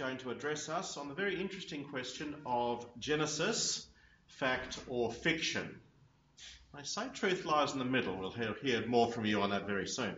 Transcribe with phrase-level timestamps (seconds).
[0.00, 3.86] going to address us on the very interesting question of Genesis,
[4.28, 5.78] fact or fiction.
[6.72, 8.16] I say truth lies in the middle.
[8.16, 10.16] We'll hear more from you on that very soon.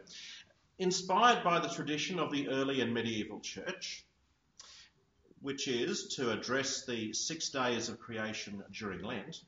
[0.78, 4.04] Inspired by the tradition of the early and medieval church,
[5.40, 9.40] which is to address the six days of creation during Lent,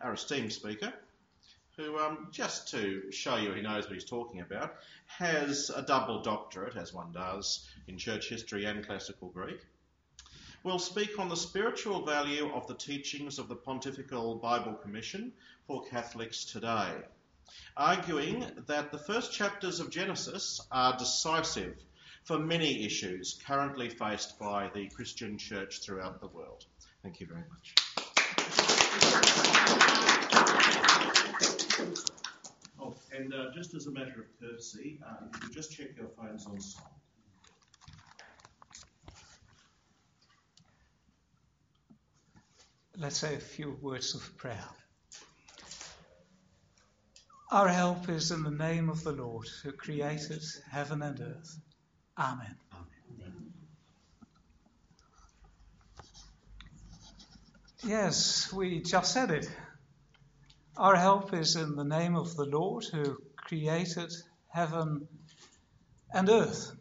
[0.00, 0.92] our esteemed speaker,
[1.76, 4.76] who, um, just to show you he knows what he's talking about,
[5.06, 9.60] has a double doctorate, as one does in church history and classical Greek.
[10.64, 15.32] We'll speak on the spiritual value of the teachings of the Pontifical Bible Commission
[15.66, 16.92] for Catholics today,
[17.76, 21.76] arguing that the first chapters of Genesis are decisive
[22.24, 26.64] for many issues currently faced by the Christian church throughout the world.
[27.02, 27.74] Thank you very much.
[32.80, 35.88] Oh, and uh, just as a matter of courtesy, uh, if you could just check
[35.96, 36.92] your phones on silent.
[42.98, 44.64] Let's say a few words of prayer.
[47.52, 51.58] Our help is in the name of the Lord who created heaven and earth.
[52.18, 52.56] Amen.
[52.74, 53.52] Amen.
[57.84, 59.48] Yes, we just said it.
[60.76, 64.12] Our help is in the name of the Lord who created
[64.48, 65.08] heaven
[66.12, 66.72] and earth.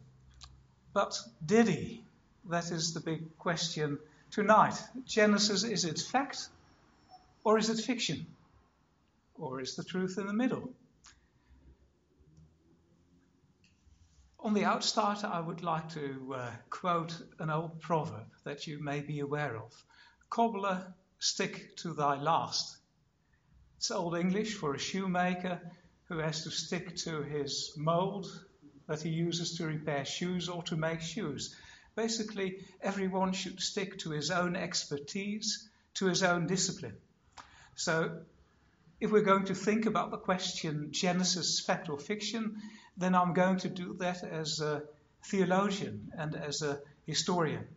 [0.94, 2.04] But did he?
[2.50, 3.98] That is the big question
[4.32, 4.76] tonight.
[5.06, 6.50] Genesis, is it fact
[7.46, 8.26] or is it fiction?
[9.36, 10.74] Or is the truth in the middle?
[14.42, 19.00] On the outstart, I would like to uh, quote an old proverb that you may
[19.00, 19.72] be aware of
[20.30, 22.78] Cobbler, stick to thy last.
[23.78, 25.60] It's Old English for a shoemaker
[26.06, 28.26] who has to stick to his mold
[28.88, 31.56] that he uses to repair shoes or to make shoes.
[31.96, 36.96] Basically, everyone should stick to his own expertise, to his own discipline.
[37.76, 38.22] So,
[39.02, 42.62] if we're going to think about the question Genesis, fact or fiction,
[42.96, 44.84] then I'm going to do that as a
[45.26, 47.68] theologian and as a historian.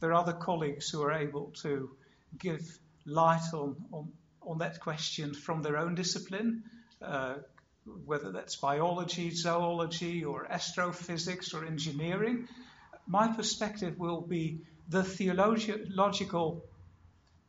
[0.00, 1.96] There are other colleagues who are able to
[2.36, 4.12] give light on, on
[4.46, 6.62] on that question from their own discipline,
[7.02, 7.34] uh,
[8.04, 12.48] whether that's biology, zoology, or astrophysics, or engineering.
[13.06, 16.64] My perspective will be the theological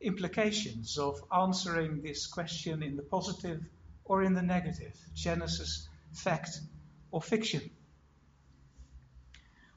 [0.01, 3.61] implications of answering this question in the positive
[4.03, 6.49] or in the negative Genesis, fact,
[7.11, 7.61] or fiction.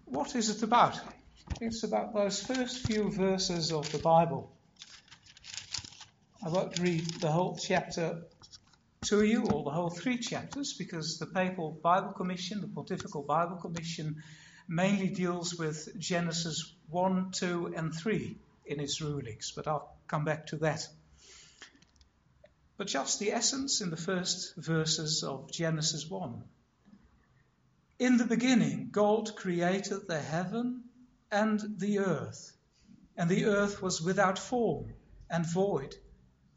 [0.04, 1.00] What is it about?
[1.60, 4.50] It's about those first few verses of the Bible
[6.42, 8.22] I won't read the whole chapter
[9.02, 13.56] to you, or the whole three chapters, because the Papal Bible Commission, the Pontifical Bible
[13.56, 14.22] Commission,
[14.66, 20.46] mainly deals with Genesis 1, 2, and 3 in its rulings, but I'll come back
[20.46, 20.88] to that.
[22.78, 26.42] But just the essence in the first verses of Genesis 1.
[27.98, 30.84] In the beginning, God created the heaven
[31.30, 32.56] and the earth,
[33.14, 34.94] and the earth was without form
[35.28, 35.94] and void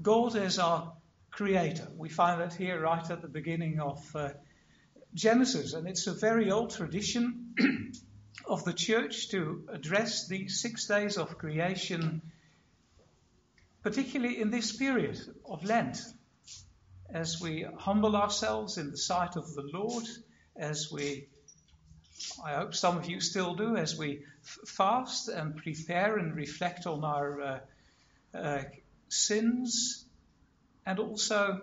[0.00, 0.92] God is our
[1.30, 1.88] creator.
[1.96, 4.30] We find that here right at the beginning of uh,
[5.14, 7.54] Genesis, and it's a very old tradition
[8.46, 12.22] of the church to address the six days of creation,
[13.82, 15.98] particularly in this period of Lent,
[17.10, 20.04] as we humble ourselves in the sight of the Lord,
[20.56, 21.28] as we
[22.44, 26.86] I hope some of you still do as we f- fast and prepare and reflect
[26.86, 27.58] on our uh,
[28.34, 28.62] uh,
[29.08, 30.04] sins,
[30.86, 31.60] and also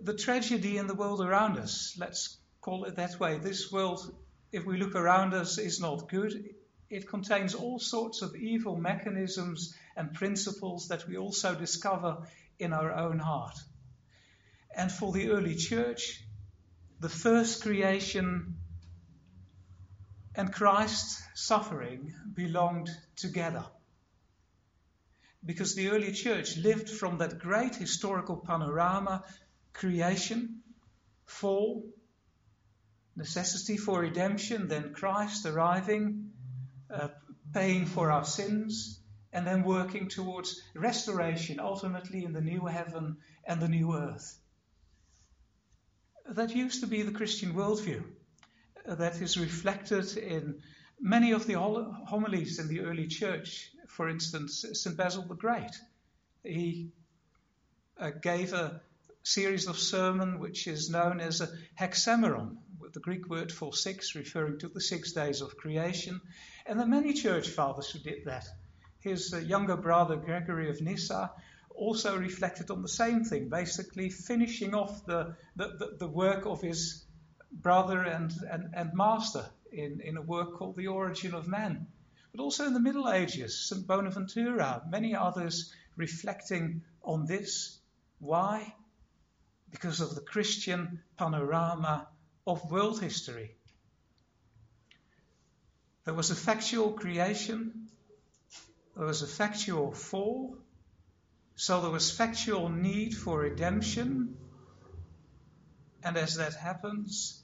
[0.00, 1.96] the tragedy in the world around us.
[1.98, 3.38] Let's call it that way.
[3.38, 4.14] This world,
[4.52, 6.44] if we look around us, is not good.
[6.88, 12.28] It contains all sorts of evil mechanisms and principles that we also discover
[12.58, 13.56] in our own heart.
[14.76, 16.22] And for the early church,
[17.00, 18.56] the first creation
[20.34, 23.64] and Christ's suffering belonged together
[25.44, 29.24] because the early church lived from that great historical panorama
[29.72, 30.62] creation,
[31.26, 31.84] fall,
[33.16, 36.30] necessity for redemption, then Christ arriving,
[36.92, 37.08] uh,
[37.52, 39.00] paying for our sins,
[39.32, 44.38] and then working towards restoration, ultimately in the new heaven and the new earth.
[46.28, 48.04] That used to be the Christian worldview.
[48.86, 50.62] That is reflected in
[51.00, 53.70] many of the homilies in the early church.
[53.90, 54.96] For instance, St.
[54.96, 55.76] Basil the Great.
[56.44, 56.92] He
[57.98, 58.80] uh, gave a
[59.22, 64.14] series of sermon which is known as a hexameron, with the Greek word for six,
[64.14, 66.20] referring to the six days of creation.
[66.66, 68.46] And there are many church fathers who did that.
[69.00, 71.32] His uh, younger brother, Gregory of Nyssa,
[71.74, 76.62] also reflected on the same thing, basically finishing off the, the, the, the work of
[76.62, 77.04] his
[77.50, 81.88] brother and, and, and master in, in a work called The Origin of Man.
[82.32, 83.86] But also in the Middle Ages, St.
[83.86, 87.78] Bonaventura, many others reflecting on this.
[88.18, 88.74] Why?
[89.70, 92.08] Because of the Christian panorama
[92.46, 93.56] of world history.
[96.04, 97.88] There was a factual creation,
[98.96, 100.56] there was a factual fall,
[101.56, 104.36] so there was factual need for redemption.
[106.02, 107.39] And as that happens,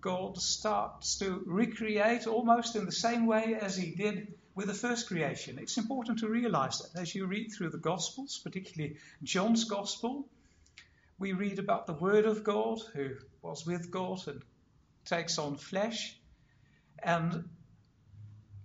[0.00, 5.06] God starts to recreate almost in the same way as he did with the first
[5.06, 5.58] creation.
[5.58, 10.26] It's important to realize that as you read through the Gospels, particularly John's Gospel,
[11.18, 13.10] we read about the Word of God who
[13.42, 14.42] was with God and
[15.04, 16.18] takes on flesh.
[17.02, 17.48] And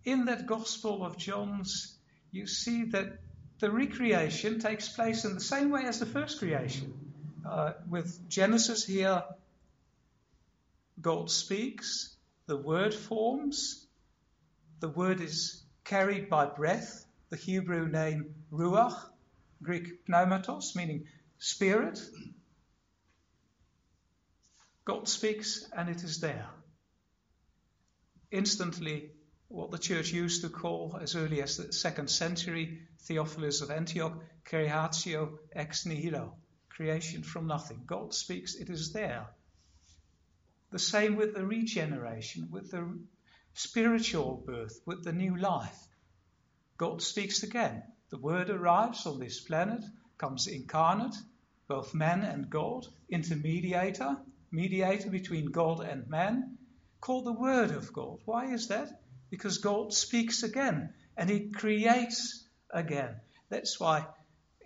[0.04, 1.98] in that Gospel of John's,
[2.32, 3.20] you see that
[3.60, 6.94] the recreation takes place in the same way as the first creation.
[7.46, 9.24] Uh, with Genesis here,
[11.02, 13.88] God speaks, the word forms,
[14.80, 18.96] the word is carried by breath, the Hebrew name ruach,
[19.62, 21.06] Greek pneumatos, meaning
[21.40, 22.00] spirit.
[24.86, 26.50] God speaks and it is there.
[28.32, 29.12] Instantly,
[29.48, 34.20] what the church used to call, as early as the second century, Theophilus of Antioch,
[34.46, 36.34] creatio ex nihilo,
[36.70, 37.84] creation from nothing.
[37.86, 39.28] God speaks, it is there.
[40.74, 43.00] The same with the regeneration, with the
[43.54, 45.78] spiritual birth, with the new life.
[46.78, 47.84] God speaks again.
[48.10, 49.84] The Word arrives on this planet,
[50.18, 51.14] comes incarnate,
[51.68, 54.20] both man and God, intermediator,
[54.52, 56.58] mediator between God and man,
[57.00, 58.18] called the Word of God.
[58.26, 58.90] Why is that?
[59.30, 63.22] Because God speaks again and He creates again.
[63.50, 64.08] That's why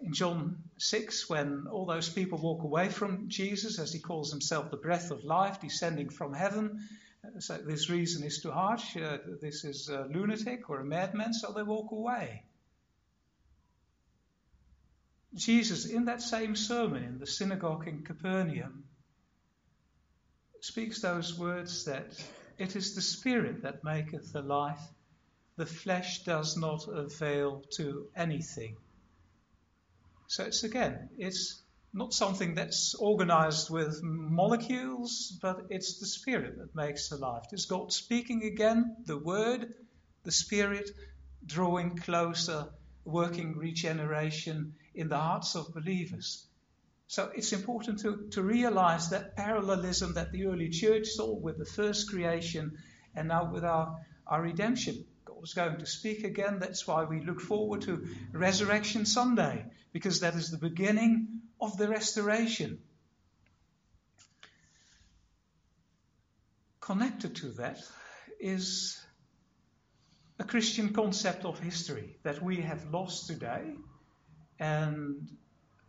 [0.01, 4.69] in John 6, when all those people walk away from Jesus, as He calls Himself
[4.69, 6.87] the breath of life descending from heaven,
[7.25, 11.33] uh, so this reason is too harsh, uh, this is a lunatic or a madman,
[11.33, 12.43] so they walk away.
[15.33, 18.85] Jesus, in that same sermon in the synagogue in Capernaum,
[20.61, 22.07] speaks those words that
[22.57, 24.81] it is the Spirit that maketh the life,
[25.55, 28.77] the flesh does not avail to anything.
[30.27, 31.61] So it's again, it's
[31.93, 37.45] not something that's organized with molecules, but it's the Spirit that makes the life.
[37.51, 39.73] It's God speaking again, the Word,
[40.23, 40.89] the Spirit
[41.45, 42.67] drawing closer,
[43.05, 46.45] working regeneration in the hearts of believers.
[47.07, 51.65] So it's important to, to realize that parallelism that the early church saw with the
[51.65, 52.77] first creation
[53.15, 53.95] and now with our,
[54.27, 55.05] our redemption.
[55.43, 56.59] Is going to speak again.
[56.59, 61.87] That's why we look forward to Resurrection Sunday, because that is the beginning of the
[61.87, 62.79] restoration.
[66.81, 67.79] Connected to that
[68.39, 68.99] is
[70.39, 73.73] a Christian concept of history that we have lost today
[74.59, 75.29] and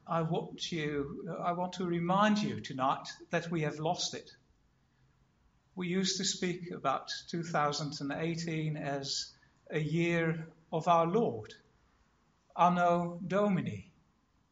[0.07, 4.31] I want you, I want to remind you tonight that we have lost it.
[5.77, 9.33] We used to speak about 2018 as
[9.71, 11.55] a year of our Lord,
[12.57, 13.91] Anno Domini,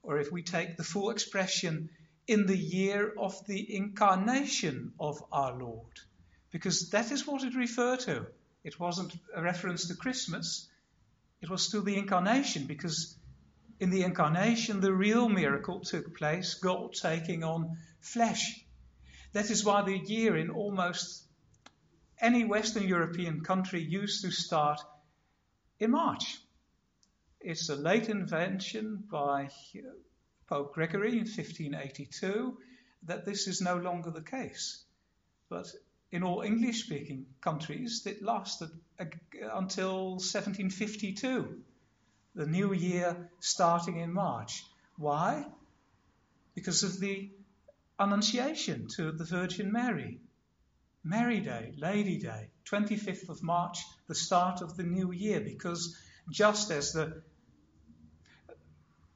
[0.02, 1.90] or if we take the full expression,
[2.26, 6.00] in the year of the incarnation of our Lord,
[6.50, 8.26] because that is what it referred to.
[8.64, 10.68] It wasn't a reference to Christmas,
[11.40, 13.16] it was to the incarnation, because
[13.78, 18.64] in the incarnation, the real miracle took place, God taking on flesh.
[19.32, 21.24] That is why the year in almost
[22.18, 24.80] any Western European country used to start
[25.78, 26.38] in March.
[27.40, 29.50] It's a late invention by
[30.48, 32.58] Pope Gregory in 1582
[33.04, 34.82] that this is no longer the case.
[35.48, 35.66] But
[36.10, 41.62] in all English speaking countries, it lasted until 1752
[42.34, 44.62] the new year starting in March.
[44.96, 45.46] Why?
[46.54, 47.30] Because of the
[47.98, 50.20] Annunciation to the Virgin Mary.
[51.02, 55.96] Mary Day, Lady Day, 25th of March, the start of the new year, because
[56.30, 57.22] just as the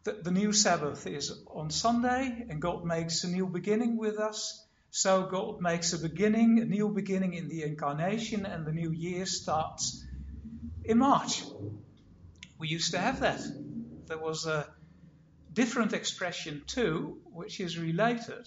[0.05, 4.65] the, the new Sabbath is on Sunday and God makes a new beginning with us,
[4.91, 9.27] so God makes a beginning, a new beginning in the incarnation, and the new year
[9.27, 10.05] starts
[10.85, 11.45] in March.
[12.59, 13.41] We used to have that.
[14.07, 14.67] There was a
[15.53, 18.47] different expression too, which is related.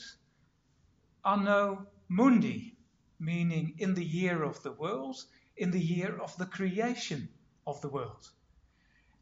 [1.23, 2.75] Anno Mundi,
[3.19, 5.15] meaning in the year of the world,
[5.55, 7.29] in the year of the creation
[7.65, 8.29] of the world.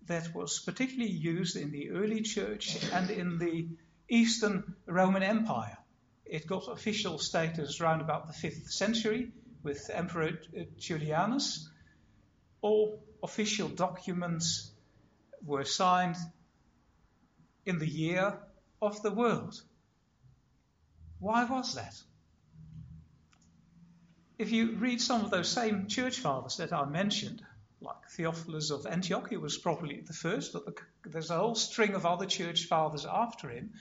[0.08, 3.68] That was particularly used in the early church and in the
[4.10, 5.78] Eastern Roman Empire.
[6.26, 9.32] It got official status around about the 5th century
[9.64, 10.32] with Emperor
[10.80, 11.68] Julianus.
[12.62, 14.72] All official documents
[15.44, 16.18] were signed
[17.66, 18.40] in the year
[18.82, 19.62] of the world.
[21.20, 21.94] Why was that?
[24.42, 27.44] If you read some of those same church fathers that I mentioned,
[27.80, 30.66] like Theophilus of Antioch, he was probably the first, but
[31.06, 33.74] there's a whole string of other church fathers after him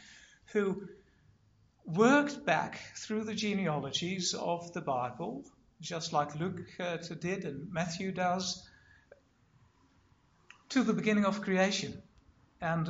[0.52, 0.86] who
[1.86, 5.46] worked back through the genealogies of the Bible,
[5.80, 8.68] just like Luke uh, did and Matthew does,
[10.68, 12.02] to the beginning of creation.
[12.60, 12.86] And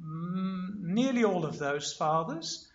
[0.00, 2.68] mm, nearly all of those fathers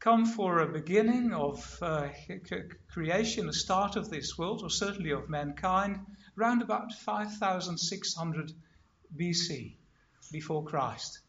[0.00, 2.08] come for a beginning of uh,
[2.88, 5.98] creation, a start of this world, or certainly of mankind,
[6.36, 8.52] round about 5600
[9.16, 9.76] BC,
[10.30, 11.20] before Christ.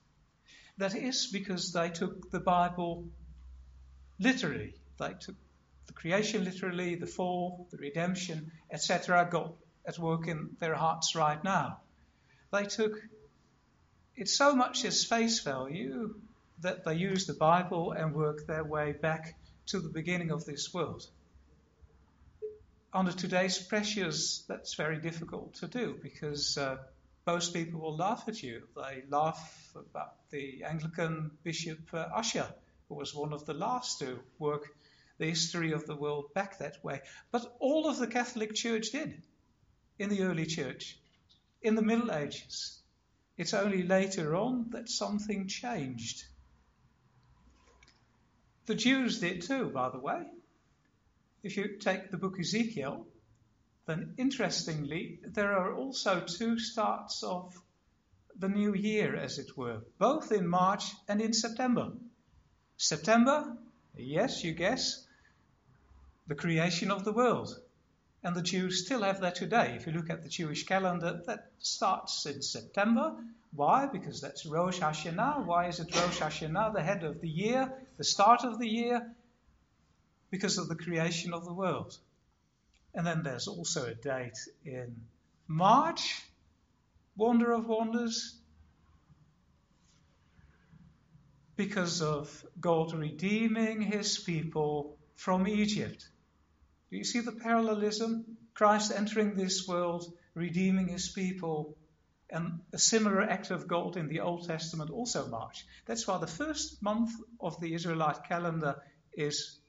[0.78, 3.10] That is because they took the Bible
[4.20, 4.76] literally.
[5.00, 5.36] They took
[5.88, 9.54] the creation literally, the fall, the redemption, etc., got
[9.86, 11.80] at work in their hearts right now.
[12.52, 12.94] They took
[14.16, 16.16] it so much as face value
[16.62, 19.36] that they use the Bible and work their way back
[19.68, 21.06] to the beginning of this world.
[22.92, 26.78] Under today's pressures, that's very difficult to do because uh,
[27.28, 28.64] most people will laugh at you.
[28.76, 32.52] They laugh about the Anglican Bishop uh, Ussher,
[32.88, 34.68] who was one of the last to work
[35.20, 37.02] the history of the world back that way.
[37.32, 39.22] But all of the Catholic Church did
[40.00, 40.98] in the early church,
[41.62, 42.80] in the Middle Ages.
[43.38, 46.24] It's only later on that something changed.
[48.70, 50.28] The Jews did too, by the way.
[51.42, 53.08] If you take the book Ezekiel,
[53.88, 57.52] then interestingly, there are also two starts of
[58.38, 61.94] the new year, as it were, both in March and in September.
[62.78, 63.58] September,
[63.98, 65.04] yes, you guess,
[66.28, 67.60] the creation of the world.
[68.24, 69.76] And the Jews still have that today.
[69.78, 73.16] If you look at the Jewish calendar, that starts in September.
[73.54, 73.88] Why?
[73.88, 75.46] Because that's Rosh Hashanah.
[75.46, 79.16] Why is it Rosh Hashanah, the head of the year, the start of the year?
[80.32, 81.98] Because of the creation of the world.
[82.94, 84.96] And then there's also a date in
[85.48, 86.22] March,
[87.16, 88.36] wonder of wonders,
[91.56, 96.08] because of God redeeming his people from Egypt.
[96.90, 98.38] Do you see the parallelism?
[98.54, 101.78] Christ entering this world, redeeming his people,
[102.30, 105.66] and a similar act of God in the Old Testament also March.
[105.86, 108.82] That's why the first month of the Israelite calendar
[109.14, 109.60] is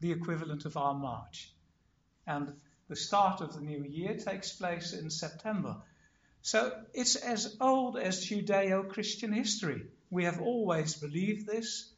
[0.00, 1.52] the equivalent of our March
[2.28, 2.52] and
[2.88, 5.76] the start of the new year takes place in September.
[6.42, 9.82] So it's as old as Judeo Christian history.
[10.10, 11.90] We have always believed this.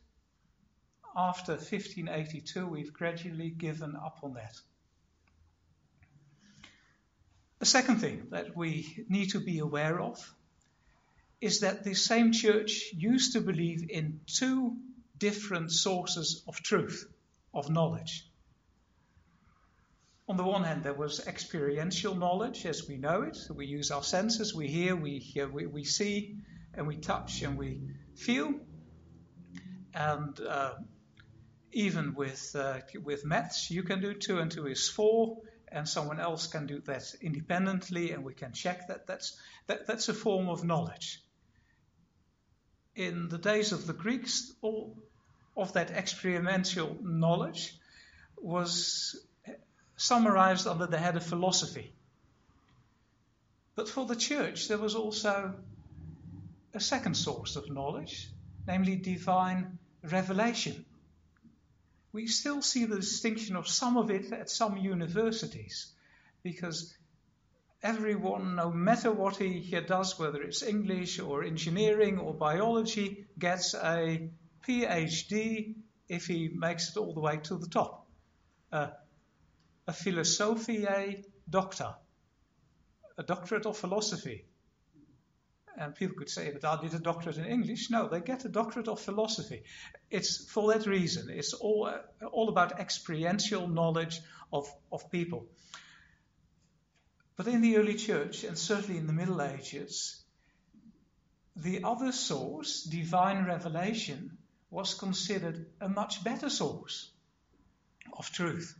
[1.16, 4.54] After 1582, we've gradually given up on that.
[7.58, 10.18] The second thing that we need to be aware of
[11.40, 14.76] is that the same church used to believe in two
[15.18, 17.06] different sources of truth,
[17.52, 18.26] of knowledge.
[20.28, 23.36] On the one hand, there was experiential knowledge as we know it.
[23.52, 26.36] We use our senses, we hear, we, hear, we, we see,
[26.72, 27.80] and we touch and we
[28.14, 28.54] feel.
[29.92, 30.74] And uh,
[31.72, 36.20] even with, uh, with maths, you can do two and two is four, and someone
[36.20, 39.06] else can do that independently, and we can check that.
[39.06, 41.22] That's, that, that's a form of knowledge.
[42.96, 44.96] In the days of the Greeks, all
[45.56, 47.74] of that experiential knowledge
[48.36, 49.16] was
[49.96, 51.92] summarized under the head of philosophy.
[53.76, 55.54] But for the church, there was also
[56.74, 58.28] a second source of knowledge,
[58.66, 60.84] namely divine revelation.
[62.12, 65.92] We still see the distinction of some of it at some universities
[66.42, 66.96] because
[67.82, 74.30] everyone, no matter what he does, whether it's English or engineering or biology, gets a
[74.66, 75.74] PhD
[76.08, 78.06] if he makes it all the way to the top.
[78.72, 78.90] a,
[79.86, 81.94] a philosophiae doctor,
[83.18, 84.44] a doctorate of philosophy.
[85.80, 87.88] And people could say, but I did a doctorate in English.
[87.88, 89.62] No, they get a doctorate of philosophy.
[90.10, 91.30] It's for that reason.
[91.30, 94.20] It's all, uh, all about experiential knowledge
[94.52, 95.46] of, of people.
[97.36, 100.22] But in the early church, and certainly in the Middle Ages,
[101.56, 104.36] the other source, divine revelation,
[104.68, 107.10] was considered a much better source
[108.18, 108.78] of truth.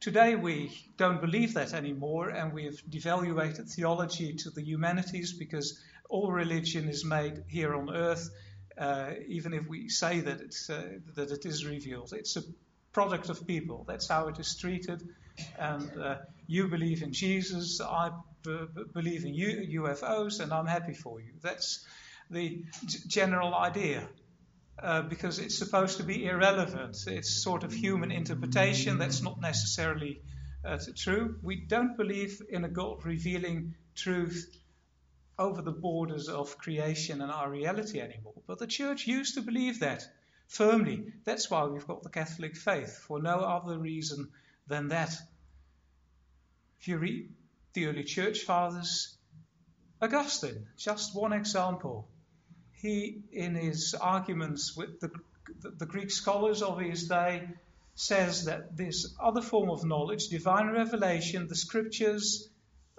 [0.00, 5.80] Today we don't believe that anymore, and we have devaluated theology to the humanities because
[6.08, 8.30] all religion is made here on earth.
[8.78, 12.42] Uh, even if we say that it's uh, that it is revealed, it's a
[12.92, 13.84] product of people.
[13.88, 15.02] That's how it is treated.
[15.58, 18.10] And uh, you believe in Jesus, I
[18.44, 21.32] b- b- believe in U- UFOs, and I'm happy for you.
[21.42, 21.84] That's
[22.30, 24.08] the g- general idea.
[24.80, 26.96] Uh, because it's supposed to be irrelevant.
[27.08, 30.22] It's sort of human interpretation that's not necessarily
[30.64, 31.36] uh, true.
[31.42, 34.56] We don't believe in a God revealing truth
[35.36, 38.40] over the borders of creation and our reality anymore.
[38.46, 40.06] But the church used to believe that
[40.46, 41.12] firmly.
[41.24, 44.28] That's why we've got the Catholic faith, for no other reason
[44.68, 45.12] than that.
[46.80, 47.32] If you read
[47.72, 49.16] the early church fathers,
[50.00, 52.08] Augustine, just one example
[52.80, 55.10] he, in his arguments with the,
[55.62, 57.48] the, Greek scholars of his day,
[57.96, 62.48] says that this other form of knowledge, divine revelation, the scriptures,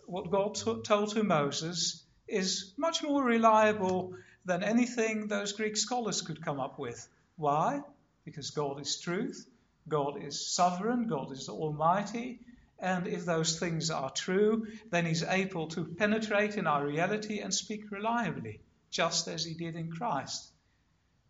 [0.05, 6.21] what God t- told to Moses, is much more reliable than anything those Greek scholars
[6.21, 7.07] could come up with.
[7.37, 7.81] Why?
[8.25, 9.47] Because God is truth,
[9.87, 12.41] God is sovereign, God is almighty,
[12.79, 17.53] and if those things are true, then He's able to penetrate in our reality and
[17.53, 20.51] speak reliably just as he did in Christ.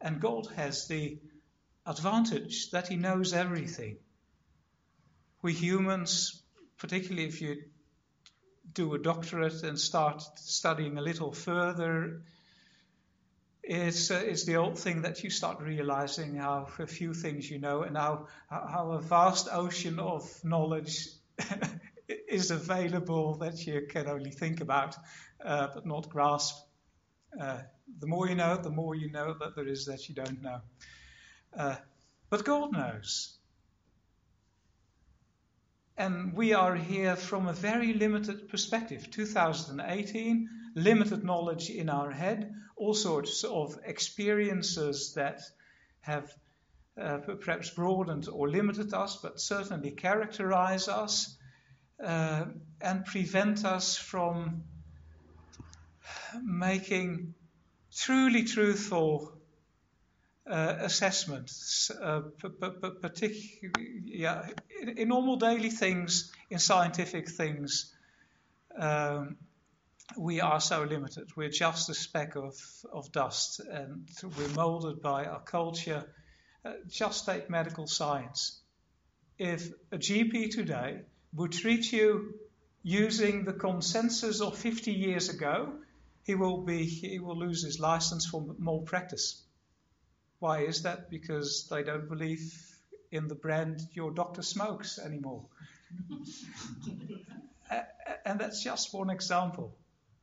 [0.02, 1.20] And God has the
[1.86, 3.98] advantage that he knows everything.
[5.42, 6.42] We humans,
[6.78, 7.64] particularly if you
[8.74, 12.22] do a doctorate and start studying a little further,
[13.64, 17.84] it's, uh, it's the old thing that you start realizing how few things you know
[17.84, 21.08] and how, how a vast ocean of knowledge
[22.08, 24.96] is available that you can only think about
[25.46, 26.56] uh, but not grasp.
[27.40, 27.60] Uh,
[28.00, 30.62] the more you know, the more you know that there is that you don't know.
[31.58, 31.76] Uh,
[32.30, 33.38] but God knows.
[35.98, 39.12] And we are here from a very limited perspective.
[39.12, 45.42] 2018, limited knowledge in our head, all sorts of experiences that
[46.02, 46.34] have
[47.00, 51.38] uh, perhaps broadened or limited us, but certainly characterize us
[52.04, 52.46] uh,
[52.82, 54.64] and prevent us from
[56.44, 57.34] making
[57.96, 59.34] truly truthful
[60.50, 62.22] uh, assessments, uh,
[63.02, 64.48] particularly yeah,
[64.82, 67.94] in, in, normal daily things, in scientific things,
[68.76, 69.38] um,
[70.18, 71.30] we are so limited.
[71.36, 72.56] We're just a speck of,
[72.92, 76.04] of dust, and we're molded by our culture.
[76.66, 78.60] Uh, just take medical science.
[79.38, 81.02] If a GP today
[81.34, 82.34] would treat you
[82.82, 85.74] using the consensus of 50 years ago,
[86.30, 89.42] he will be he will lose his license for malpractice.
[90.38, 91.10] Why is that?
[91.10, 92.54] Because they don't believe
[93.12, 95.46] in the brand your doctor smokes anymore.
[98.26, 99.76] and that's just one example.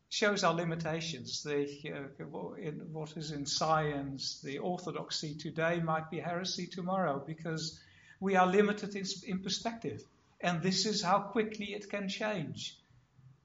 [0.08, 1.42] Shows our limitations.
[1.42, 7.80] The, uh, in, what is in science, the orthodoxy today might be heresy tomorrow because
[8.20, 10.04] we are limited in, in perspective.
[10.40, 12.78] And this is how quickly it can change.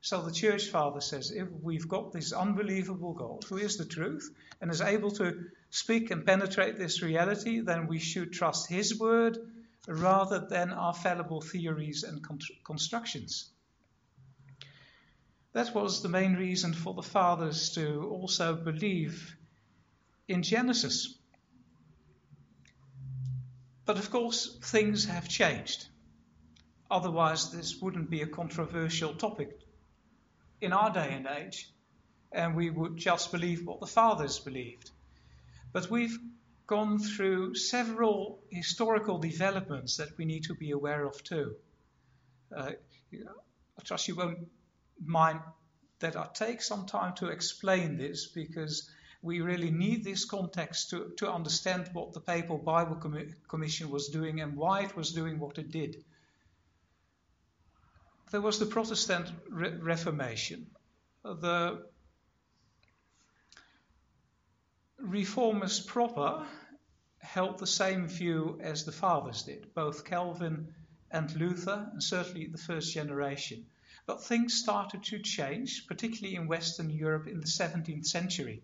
[0.03, 4.33] So the church father says if we've got this unbelievable God who is the truth
[4.59, 9.37] and is able to speak and penetrate this reality, then we should trust his word
[9.87, 12.25] rather than our fallible theories and
[12.65, 13.51] constructions.
[15.53, 19.35] That was the main reason for the fathers to also believe
[20.27, 21.15] in Genesis.
[23.85, 25.87] But of course, things have changed.
[26.89, 29.59] Otherwise, this wouldn't be a controversial topic
[30.61, 31.69] in our day and age,
[32.31, 34.91] and we would just believe what the fathers believed.
[35.73, 36.17] But we've
[36.67, 41.55] gone through several historical developments that we need to be aware of too.
[42.55, 42.71] Uh,
[43.13, 44.47] I trust you won't
[45.03, 45.39] mind
[45.99, 48.89] that I take some time to explain this because
[49.21, 52.95] we really need this context to, to understand what the Papal Bible
[53.47, 56.03] Commission was doing and why it was doing what it did
[58.31, 60.67] there was the Protestant Re- Reformation.
[61.23, 61.85] The
[64.97, 66.47] reformers proper
[67.19, 70.73] held the same view as the fathers did, both Calvin
[71.11, 73.65] and Luther, and certainly the first generation.
[74.05, 78.63] But things started to change, particularly in Western Europe in the 17th century.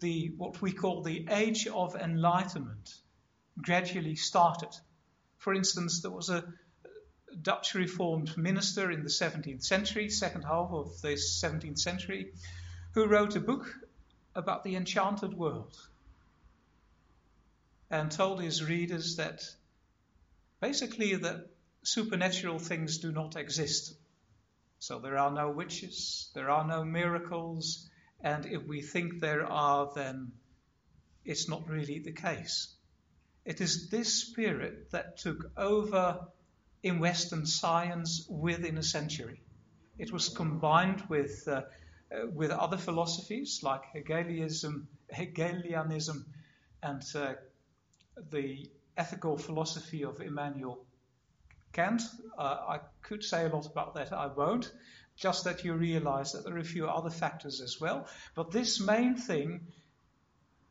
[0.00, 2.94] The what we call the Age of Enlightenment
[3.60, 4.70] gradually started.
[5.38, 6.44] For instance, there was a
[7.42, 12.32] Dutch Reformed minister in the 17th century, second half of the 17th century,
[12.92, 13.74] who wrote a book
[14.34, 15.76] about the enchanted world
[17.90, 19.42] and told his readers that
[20.60, 21.46] basically that
[21.82, 23.94] supernatural things do not exist.
[24.78, 27.88] So there are no witches, there are no miracles,
[28.20, 30.32] and if we think there are, then
[31.24, 32.68] it's not really the case.
[33.44, 36.26] It is this spirit that took over
[36.86, 39.42] in Western science within a century.
[39.98, 41.62] It was combined with, uh,
[42.12, 46.26] uh, with other philosophies like Hegelianism, Hegelianism
[46.84, 47.34] and uh,
[48.30, 50.86] the ethical philosophy of Immanuel
[51.72, 52.02] Kant.
[52.38, 54.72] Uh, I could say a lot about that, I won't.
[55.16, 58.06] Just that you realize that there are a few other factors as well.
[58.36, 59.66] But this main thing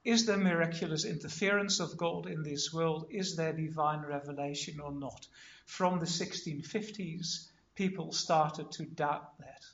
[0.06, 3.08] is there miraculous interference of God in this world?
[3.10, 5.28] Is there divine revelation or not?
[5.66, 9.66] From the 1650s, people started to doubt that.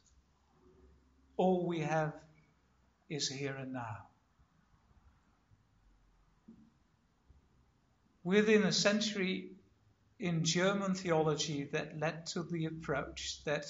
[1.38, 2.13] All we have
[3.10, 4.08] is here and now.
[8.24, 9.52] within a century
[10.20, 13.65] in German theology that led to the approach that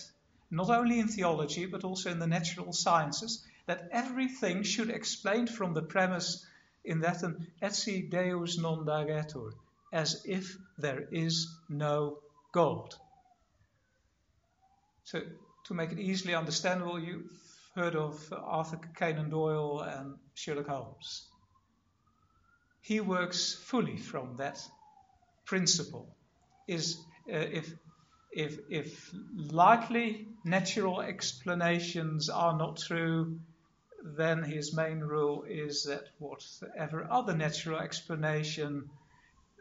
[0.49, 5.73] not only in theology but also in the natural sciences that everything should explain from
[5.73, 6.45] the premise
[6.85, 9.51] in Latin etsi deus non daretur
[9.93, 12.19] as if there is no
[12.53, 12.95] God.
[15.03, 15.21] So
[15.65, 17.29] to make it easily understandable, you've
[17.75, 21.31] heard of Arthur Conan Doyle and Sherlock Holmes
[22.81, 24.59] he works fully from that
[25.45, 26.15] principle.
[26.67, 26.97] Is
[27.31, 27.71] uh, if
[28.31, 33.39] if if likely natural explanations are not true,
[34.03, 38.89] then his main rule is that whatever other natural explanation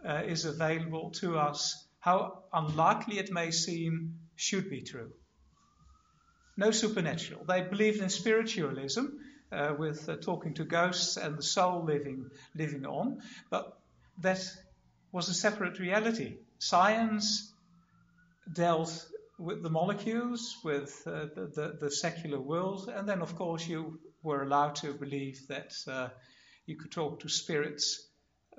[0.07, 5.12] uh, is available to us, how unlikely it may seem, should be true.
[6.57, 7.44] No supernatural.
[7.44, 9.05] They believed in spiritualism,
[9.53, 13.79] uh, with uh, talking to ghosts and the soul living living on, but
[14.20, 14.40] that
[15.12, 16.37] was a separate reality.
[16.59, 17.53] Science
[18.53, 19.07] dealt
[19.38, 23.98] with the molecules, with uh, the, the, the, secular world, and then of course you
[24.22, 26.09] were allowed to believe that uh,
[26.66, 28.06] you could talk to spirits,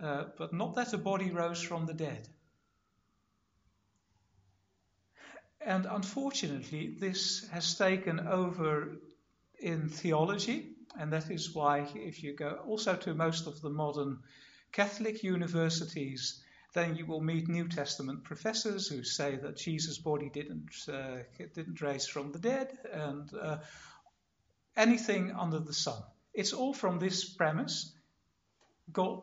[0.01, 2.27] uh, but not that a body rose from the dead.
[5.63, 8.97] And unfortunately, this has taken over
[9.59, 14.19] in theology, and that is why, if you go also to most of the modern
[14.71, 16.43] Catholic universities,
[16.73, 21.17] then you will meet New Testament professors who say that Jesus' body didn't uh,
[21.53, 23.57] didn't rise from the dead, and uh,
[24.75, 26.01] anything under the sun.
[26.33, 27.93] It's all from this premise:
[28.91, 29.21] God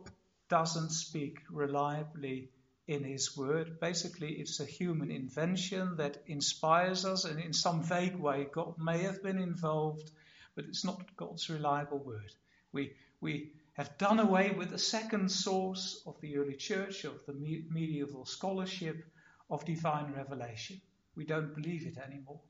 [0.48, 2.50] doesn't speak reliably
[2.86, 3.80] in His Word.
[3.80, 9.02] Basically, it's a human invention that inspires us, and in some vague way, God may
[9.02, 10.10] have been involved
[10.58, 12.32] but it's not God's reliable word.
[12.72, 17.32] We, we have done away with the second source of the early church, of the
[17.32, 19.04] medieval scholarship
[19.48, 20.80] of divine revelation.
[21.14, 22.40] We don't believe it anymore.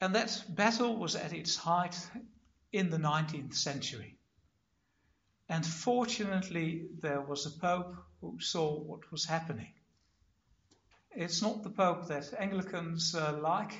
[0.00, 1.96] And that battle was at its height
[2.72, 4.16] in the 19th century.
[5.48, 9.72] And fortunately, there was a pope who saw what was happening.
[11.12, 13.72] It's not the Pope that Anglicans uh, like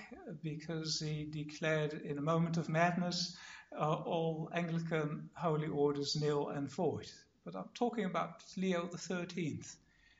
[0.42, 3.36] because he declared in a moment of madness
[3.72, 7.08] uh, all Anglican holy orders nil and void.
[7.44, 9.62] But I'm talking about Leo XIII.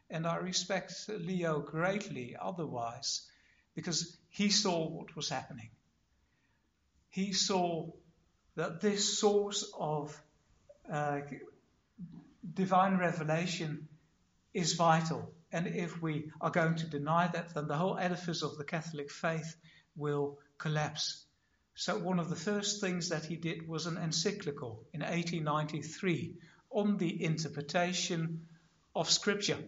[0.08, 3.28] And I respect Leo greatly otherwise
[3.74, 5.70] because he saw what was happening.
[7.10, 7.90] He saw
[8.56, 10.18] that this source of
[10.90, 11.20] uh,
[12.54, 13.88] divine revelation
[14.54, 18.56] is vital and if we are going to deny that, then the whole edifice of
[18.56, 19.56] the Catholic faith
[19.96, 21.24] will collapse.
[21.74, 26.36] So, one of the first things that he did was an encyclical in 1893
[26.70, 28.46] on the interpretation
[28.94, 29.58] of Scripture.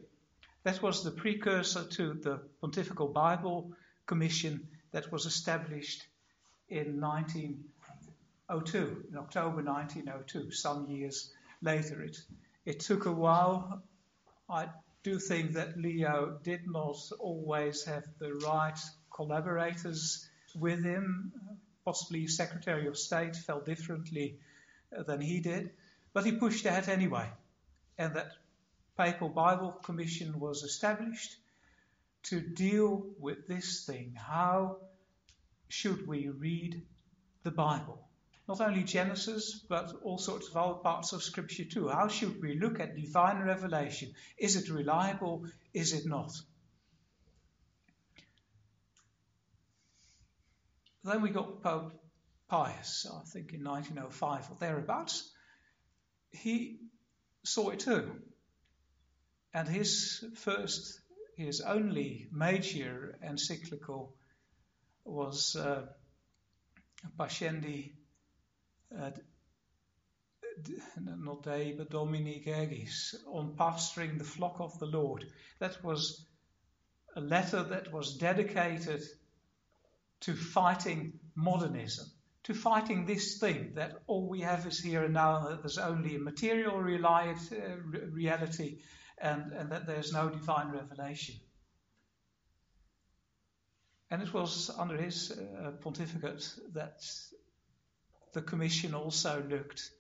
[0.63, 3.73] That was the precursor to the Pontifical Bible
[4.07, 6.07] Commission that was established
[6.73, 11.31] in 1902, in October 1902, some years
[11.61, 12.03] later.
[12.03, 12.17] It,
[12.65, 13.83] it took a while.
[14.49, 14.69] I
[15.03, 18.79] do think that Leo did not always have the right
[19.15, 20.27] collaborators
[20.59, 21.33] with him.
[21.85, 24.39] Possibly Secretary of State felt differently
[24.97, 25.73] uh, than he did.
[26.15, 27.31] But he pushed ahead anyway,
[27.99, 28.33] and that
[28.97, 31.37] Papal Bible Commission was established
[32.25, 34.15] to deal with this thing.
[34.17, 34.79] How
[35.73, 36.83] should we read
[37.45, 38.07] the Bible?
[38.47, 41.89] Not only Genesis, but all sorts of other parts of Scripture too.
[41.89, 44.13] How should we look at divine revelation?
[44.37, 45.47] Is it reliable?
[45.73, 46.31] Is it not?
[51.05, 51.99] Then we got Pope
[52.49, 55.33] Pius, I think in 1905 or thereabouts.
[56.33, 56.81] He
[57.45, 58.21] saw it too.
[59.55, 61.01] And his first,
[61.39, 64.15] his only major encyclical
[65.05, 65.87] was uh,
[67.19, 67.93] Pascendi,
[68.99, 69.11] uh,
[70.97, 75.25] not Dei, but Domini Gregis, on pastoring the flock of the Lord.
[75.59, 76.27] That was
[77.17, 79.03] a letter that was dedicated
[80.21, 82.07] to fighting modernism,
[82.45, 86.17] to fighting this thing that all we have is here and now, that there's only
[86.17, 86.81] a material uh,
[88.11, 88.79] reality
[89.19, 91.37] and, and that there's no divine revelation.
[94.13, 97.01] And it was under his uh, pontificate that
[98.35, 99.91] the commission also looked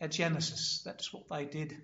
[0.00, 0.80] at Genesis.
[0.86, 1.76] That's what they did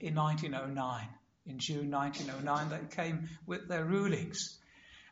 [0.00, 1.08] in 1909.
[1.46, 4.58] In June 1909, they came with their rulings.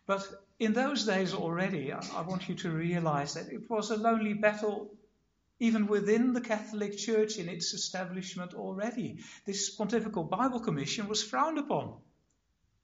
[0.06, 3.96] But in those days already, I, I want you to realize that it was a
[3.96, 4.90] lonely battle
[5.60, 9.20] even within the Catholic Church in its establishment already.
[9.46, 11.94] This Pontifical Bible Commission was frowned upon.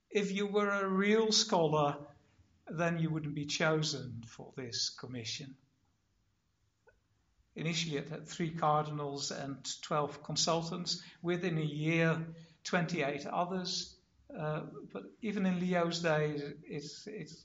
[0.09, 1.98] If you were a real scholar,
[2.68, 5.55] then you wouldn't be chosen for this commission.
[7.57, 11.03] Initially, it had three cardinals and 12 consultants.
[11.22, 12.20] Within a year,
[12.64, 13.96] 28 others.
[14.37, 17.44] Uh, but even in Leo's days, it's, it's,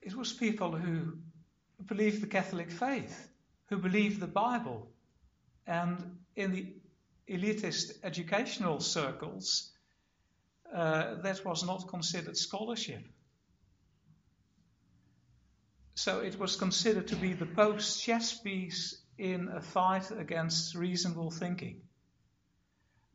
[0.00, 1.18] it was people who
[1.86, 3.28] believed the Catholic faith
[3.72, 4.88] who believed the Bible.
[5.66, 6.66] And in the
[7.28, 9.72] elitist educational circles,
[10.74, 13.02] uh, that was not considered scholarship.
[15.94, 21.30] So it was considered to be the Pope's chess piece in a fight against reasonable
[21.30, 21.82] thinking.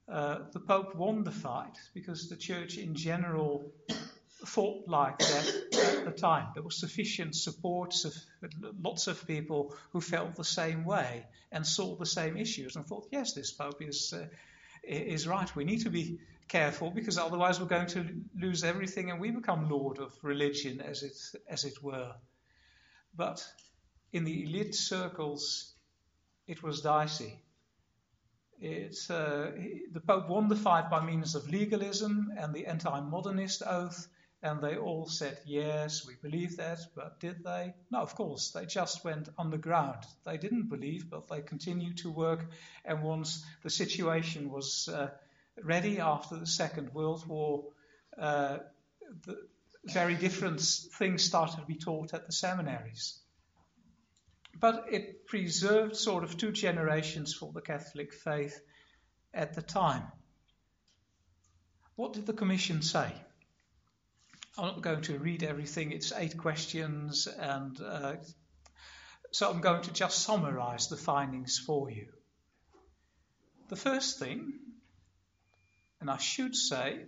[0.07, 3.73] Uh, the Pope won the fight because the Church in general
[4.45, 6.49] thought like that at the time.
[6.53, 7.95] There was sufficient support,
[8.81, 13.07] lots of people who felt the same way and saw the same issues and thought,
[13.11, 14.27] yes, this Pope is, uh,
[14.83, 15.53] is right.
[15.55, 18.05] We need to be careful because otherwise we're going to
[18.39, 21.17] lose everything and we become lord of religion, as it,
[21.49, 22.13] as it were.
[23.17, 23.45] But
[24.13, 25.73] in the elite circles,
[26.47, 27.41] it was dicey.
[28.63, 29.51] Uh,
[29.91, 34.07] the Pope won the fight by means of legalism and the anti modernist oath,
[34.41, 37.73] and they all said, Yes, we believe that, but did they?
[37.91, 40.03] No, of course, they just went underground.
[40.23, 42.45] They didn't believe, but they continued to work.
[42.85, 45.09] And once the situation was uh,
[45.63, 47.65] ready after the Second World War,
[48.17, 48.59] uh,
[49.25, 49.37] the
[49.91, 53.19] very different things started to be taught at the seminaries.
[54.59, 58.59] But it preserved sort of two generations for the Catholic faith
[59.33, 60.03] at the time.
[61.95, 63.11] What did the Commission say?
[64.57, 68.15] I'm not going to read everything, it's eight questions, and uh,
[69.31, 72.07] so I'm going to just summarize the findings for you.
[73.69, 74.53] The first thing,
[76.01, 77.03] and I should say,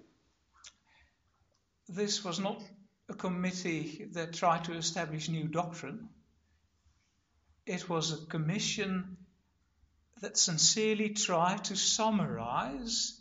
[1.90, 2.62] this was not
[3.10, 6.10] a committee that tried to establish new doctrine.
[7.66, 9.18] It was a commission
[10.22, 13.20] that sincerely tried to summarize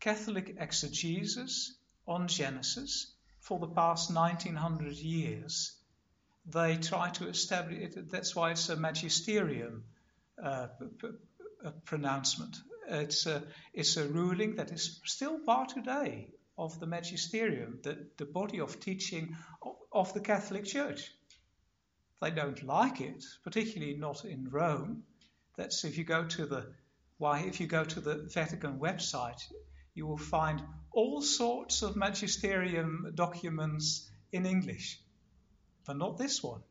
[0.00, 5.72] Catholic exegesis on Genesis for the past 1900 years.
[6.46, 9.84] They try to establish it, that's why it's a magisterium
[10.42, 10.68] uh,
[11.84, 12.56] pronouncement.
[12.88, 13.42] It's a,
[13.74, 18.80] it's a ruling that is still part today of the magisterium, the, the body of
[18.80, 21.12] teaching of, of the Catholic Church.
[22.20, 25.02] They don't like it, particularly not in Rome.
[25.56, 26.66] That's if you go to the
[27.18, 29.40] why if you go to the Vatican website,
[29.94, 35.00] you will find all sorts of magisterium documents in English,
[35.86, 36.62] but not this one.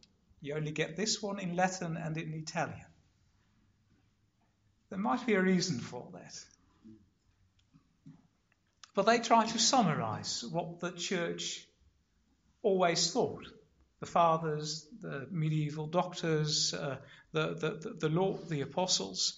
[0.41, 2.86] You only get this one in Latin and in Italian.
[4.89, 6.36] There might be a reason for that.
[8.96, 11.68] But they try to summarize what the church
[12.64, 13.46] always thought.
[14.00, 16.98] The fathers, the medieval doctors, uh,
[17.32, 19.38] the, the, the, the, law, the apostles.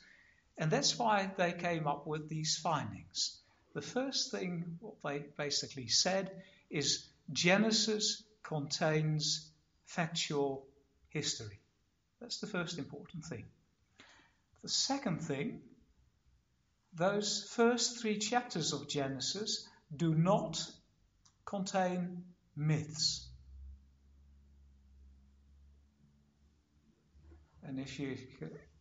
[0.58, 3.40] And that's why they came up with these findings.
[3.74, 6.32] The first thing what they basically said
[6.70, 9.52] is Genesis contains
[9.86, 10.66] factual
[11.10, 11.60] history.
[12.22, 13.46] That's the first important thing.
[14.64, 15.62] The second thing,
[16.98, 20.60] those first three chapters of Genesis do not
[21.46, 22.24] contain
[22.56, 23.30] myths.
[27.64, 28.18] And if you,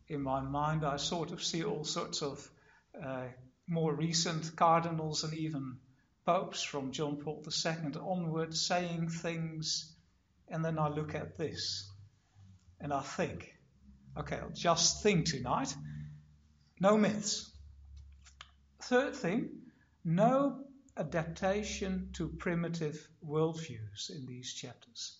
[0.07, 2.49] in my mind, I sort of see all sorts of
[3.03, 3.25] uh,
[3.67, 5.77] more recent cardinals and even
[6.25, 9.93] popes from John Paul II onward saying things,
[10.47, 11.91] and then I look at this
[12.79, 13.53] and I think,
[14.17, 15.75] okay, I'll just think tonight.
[16.79, 17.51] No myths.
[18.87, 19.49] Third thing,
[20.05, 20.63] no
[20.95, 25.17] adaptation to primitive worldviews in these chapters.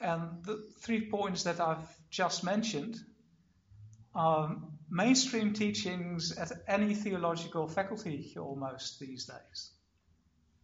[0.00, 2.96] And the three points that I've just mentioned
[4.14, 4.56] are
[4.88, 9.72] mainstream teachings at any theological faculty almost these days.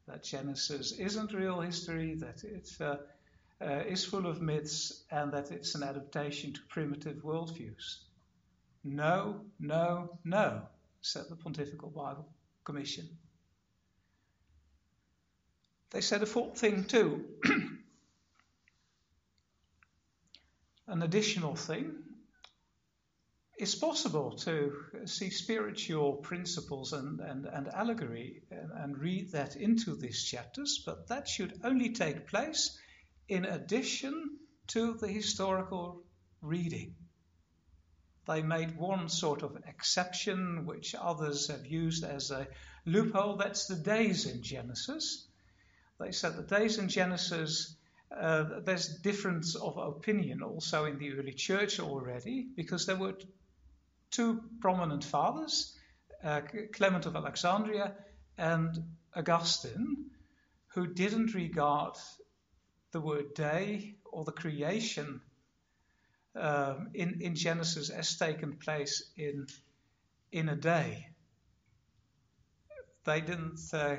[0.07, 2.97] That Genesis isn't real history, that it uh,
[3.61, 8.06] uh, is full of myths, and that it's an adaptation to primitive worldviews.
[8.89, 10.63] No, no, no,
[11.01, 12.29] said the Pontifical Bible
[12.65, 13.09] Commission.
[15.91, 17.25] They said a fourth thing too.
[20.87, 21.97] An additional thing
[23.59, 24.73] it's possible to
[25.07, 31.09] see spiritual principles and, and, and allegory and, and, read that into these chapters, but
[31.09, 32.79] that should only take place
[33.29, 34.37] in addition
[34.69, 36.03] to the historical
[36.43, 36.95] reading.
[38.27, 42.49] They made one sort of exception, which others have used as a
[42.85, 43.37] loophole.
[43.37, 45.29] That's the days in Genesis.
[45.99, 47.77] They said the days in Genesis
[48.11, 53.15] uh, there's difference of opinion also in the early church already, because there were
[54.11, 55.77] two prominent fathers,
[56.23, 56.41] uh,
[56.73, 57.95] Clement of Alexandria
[58.39, 58.79] and
[59.15, 60.11] Augustine,
[60.69, 61.97] who didn't regard
[62.93, 65.21] the word day or the creation
[66.37, 69.47] um, in, in Genesis as taken place in,
[70.33, 71.09] in a day.
[73.05, 73.97] They didn't uh,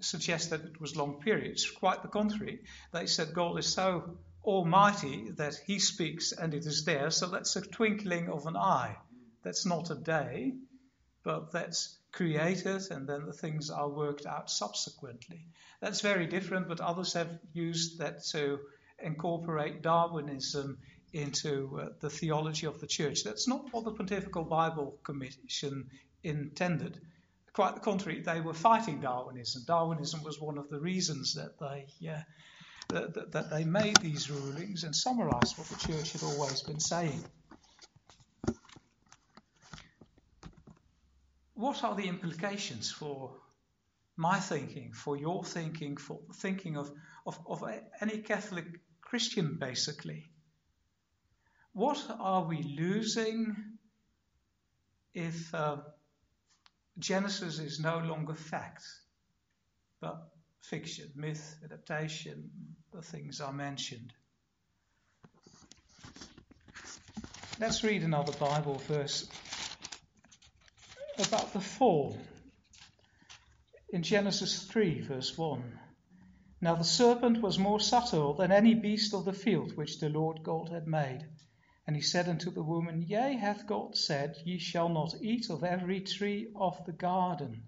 [0.00, 1.68] suggest that it was long periods.
[1.70, 2.60] Quite the contrary.
[2.92, 7.10] They said God is so almighty that he speaks and it is there.
[7.10, 8.96] So that's a twinkling of an eye.
[9.42, 10.54] That's not a day,
[11.24, 15.46] but that's created and then the things are worked out subsequently.
[15.80, 18.58] That's very different, but others have used that to
[18.98, 20.78] incorporate Darwinism
[21.12, 23.24] into uh, the theology of the church.
[23.24, 25.88] That's not what the Pontifical Bible Commission
[26.22, 27.00] intended.
[27.52, 29.64] Quite the contrary, they were fighting Darwinism.
[29.66, 31.86] Darwinism was one of the reasons that they
[32.94, 36.80] uh, that, that they made these rulings and summarized what the church had always been
[36.80, 37.24] saying.
[41.54, 43.34] What are the implications for
[44.16, 46.90] my thinking, for your thinking, for the thinking of,
[47.26, 47.62] of, of
[48.00, 48.66] any Catholic
[49.00, 50.31] Christian, basically?
[51.72, 53.56] What are we losing
[55.14, 55.78] if uh,
[56.98, 58.84] Genesis is no longer fact,
[60.00, 60.28] but
[60.60, 62.50] fiction, myth, adaptation,
[62.92, 64.12] the things I mentioned.
[67.58, 69.28] Let's read another Bible verse
[71.18, 72.18] about the fall.
[73.90, 75.78] In Genesis 3, verse 1.
[76.60, 80.42] Now the serpent was more subtle than any beast of the field which the Lord
[80.42, 81.26] God had made.
[81.86, 85.64] And he said unto the woman, Yea, hath God said, Ye shall not eat of
[85.64, 87.64] every tree of the garden.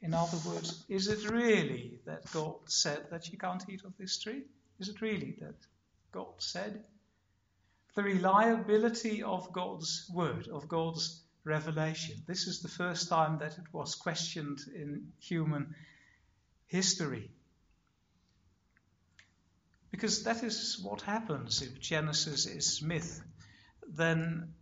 [0.00, 4.18] In other words, is it really that God said that you can't eat of this
[4.18, 4.42] tree?
[4.78, 5.56] Is it really that
[6.12, 6.84] God said?
[7.94, 12.16] The reliability of God's word, of God's revelation.
[12.26, 15.74] This is the first time that it was questioned in human
[16.66, 17.30] history.
[19.90, 23.22] Because that is what happens if Genesis is myth.
[23.88, 24.54] Then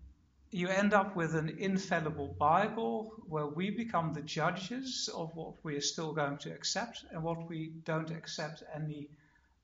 [0.50, 5.74] you end up with an infallible Bible where we become the judges of what we
[5.74, 9.08] are still going to accept and what we don't accept any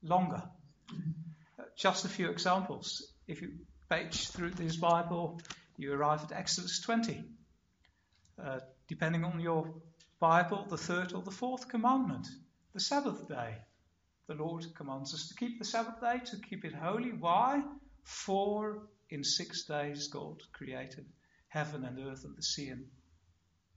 [0.03, 0.43] longer.
[1.77, 3.13] just a few examples.
[3.27, 3.53] If you
[3.89, 5.39] page through this Bible,
[5.77, 7.23] you arrive at Exodus 20.
[8.43, 9.73] Uh, depending on your
[10.19, 12.27] Bible, the third or the fourth commandment,
[12.73, 13.55] the Sabbath day.
[14.27, 17.11] The Lord commands us to keep the Sabbath day, to keep it holy.
[17.11, 17.61] Why?
[18.03, 21.05] For in six days God created
[21.49, 22.85] heaven and earth and the sea and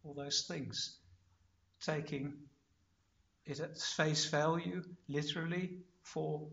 [0.05, 0.97] all those things.
[1.81, 2.35] Taking
[3.47, 6.49] it at face value, literally, for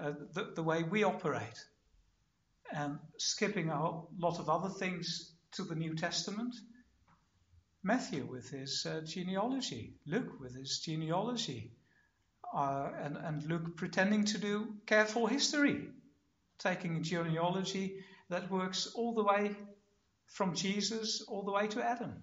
[0.00, 1.64] uh, the, the way we operate.
[2.72, 3.82] And skipping a
[4.18, 6.54] lot of other things to the New Testament.
[7.82, 11.72] Matthew with his uh, genealogy, Luke with his genealogy,
[12.54, 15.88] uh, and, and Luke pretending to do careful history,
[16.58, 19.56] taking a genealogy that works all the way
[20.26, 22.22] from Jesus all the way to Adam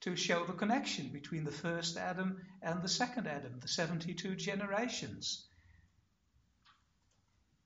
[0.00, 5.46] to show the connection between the first Adam and the second Adam, the 72 generations.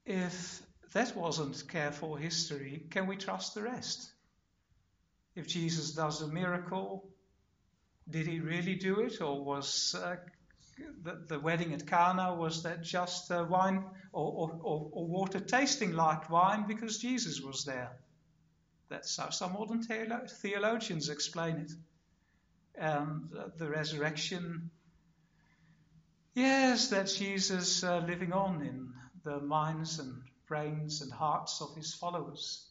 [0.07, 0.63] If
[0.93, 4.11] that wasn't careful history, can we trust the rest?
[5.35, 7.09] If Jesus does a miracle,
[8.09, 10.17] did he really do it, or was uh,
[11.03, 15.93] the, the, wedding at Cana was that just uh, wine or, or, or, water tasting
[15.93, 17.93] like wine because Jesus was there?
[18.89, 21.73] That's how some modern theologians explain it.
[22.75, 24.71] And the resurrection,
[26.35, 31.95] yes, that's Jesus uh, living on in the minds and brains and hearts of his
[31.95, 32.67] followers.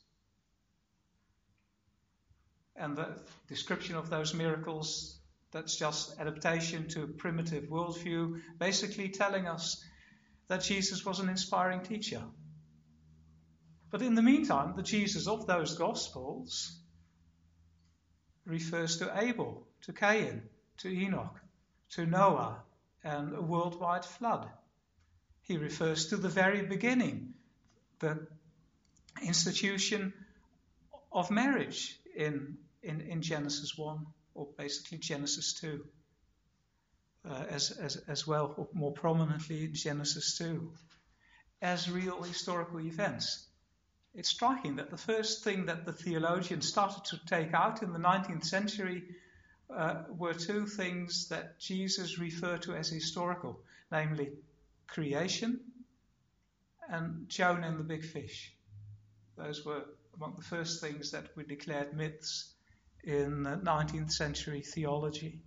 [2.75, 5.18] And the description of those miracles,
[5.51, 9.83] that's just adaptation to a primitive worldview, basically telling us
[10.47, 12.21] that Jesus was an inspiring teacher.
[13.91, 16.79] But in the meantime, the Jesus of those Gospels
[18.45, 20.43] refers to Abel, to Cain,
[20.79, 21.39] to Enoch,
[21.91, 22.63] to Noah,
[23.03, 24.47] and a worldwide flood.
[25.41, 27.33] He refers to the very beginning
[27.99, 28.27] the
[29.25, 30.13] institution
[31.11, 34.05] of marriage in, in, in Genesis 1,
[34.39, 35.85] or basically Genesis 2,
[37.29, 40.71] uh, as, as, as well, or more prominently Genesis 2,
[41.61, 43.45] as real historical events.
[44.15, 47.99] It's striking that the first thing that the theologians started to take out in the
[47.99, 49.03] 19th century
[49.69, 53.59] uh, were two things that Jesus referred to as historical,
[53.91, 54.31] namely
[54.87, 55.59] creation
[56.87, 58.53] and Jonah and the big fish.
[59.37, 59.83] Those were
[60.15, 62.53] among the first things that were declared myths
[63.03, 65.41] in 19th century theology.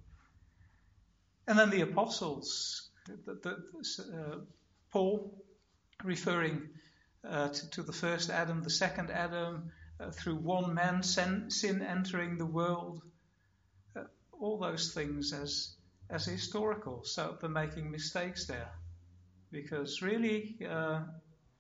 [1.46, 3.56] And then the apostles, the, the,
[4.16, 4.38] uh,
[4.90, 5.42] Paul
[6.04, 6.68] referring
[7.28, 11.82] uh, to, to, the first Adam, the second Adam, uh, through one man, sin, sin,
[11.82, 13.02] entering the world,
[13.96, 15.74] uh, all those things as,
[16.10, 17.04] as historical.
[17.04, 18.70] So they're making mistakes there.
[19.50, 21.02] Because really, uh,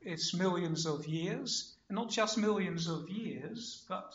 [0.00, 4.14] it's millions of years, and not just millions of years, but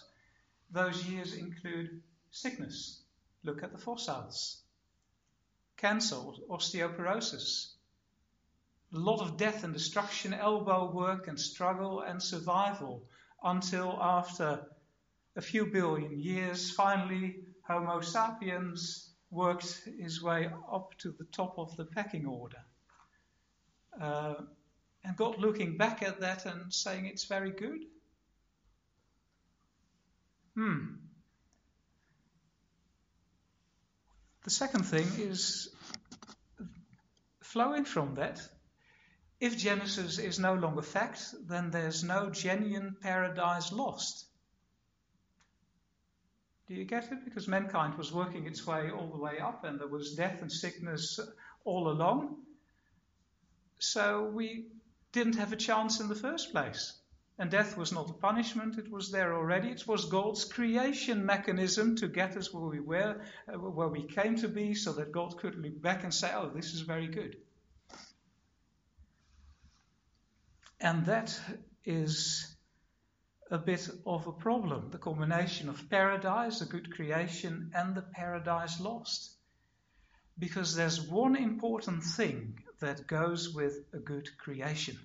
[0.72, 2.02] those years include
[2.32, 3.02] sickness.
[3.44, 4.62] Look at the fossils.
[5.78, 6.18] Cancer,
[6.50, 7.74] osteoporosis.
[8.94, 13.04] A lot of death and destruction, elbow work and struggle and survival
[13.44, 14.66] until after
[15.36, 21.76] a few billion years, finally, Homo sapiens worked his way up to the top of
[21.76, 22.64] the pecking order.
[24.00, 24.36] Uh,
[25.04, 27.82] and God looking back at that and saying it's very good?
[30.58, 30.86] Hmm.
[34.44, 35.70] The second thing is
[37.44, 38.42] flowing from that.
[39.40, 44.26] If Genesis is no longer fact, then there's no genuine paradise lost.
[46.68, 47.24] Do you get it?
[47.24, 50.52] Because mankind was working its way all the way up and there was death and
[50.52, 51.20] sickness
[51.66, 52.36] all along.
[53.78, 54.70] So we
[55.12, 56.97] didn't have a chance in the first place.
[57.40, 59.70] And death was not a punishment, it was there already.
[59.70, 64.38] It was God's creation mechanism to get us where we were, uh, where we came
[64.38, 67.38] to be, so that God could look back and say, oh, this is very good.
[70.80, 71.40] And that
[71.86, 72.56] is
[73.52, 78.80] a bit of a problem the combination of paradise, a good creation, and the paradise
[78.80, 79.36] lost.
[80.40, 84.98] Because there's one important thing that goes with a good creation.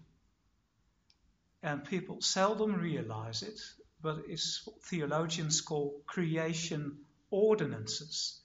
[1.62, 3.60] And people seldom realize it,
[4.02, 6.98] but it's what theologians call creation
[7.30, 8.40] ordinances.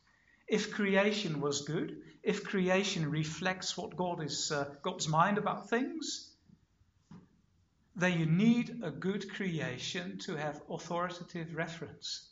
[0.47, 6.31] If creation was good, if creation reflects what God is, uh, God's mind about things,
[7.95, 12.29] then you need a good creation to have authoritative reference.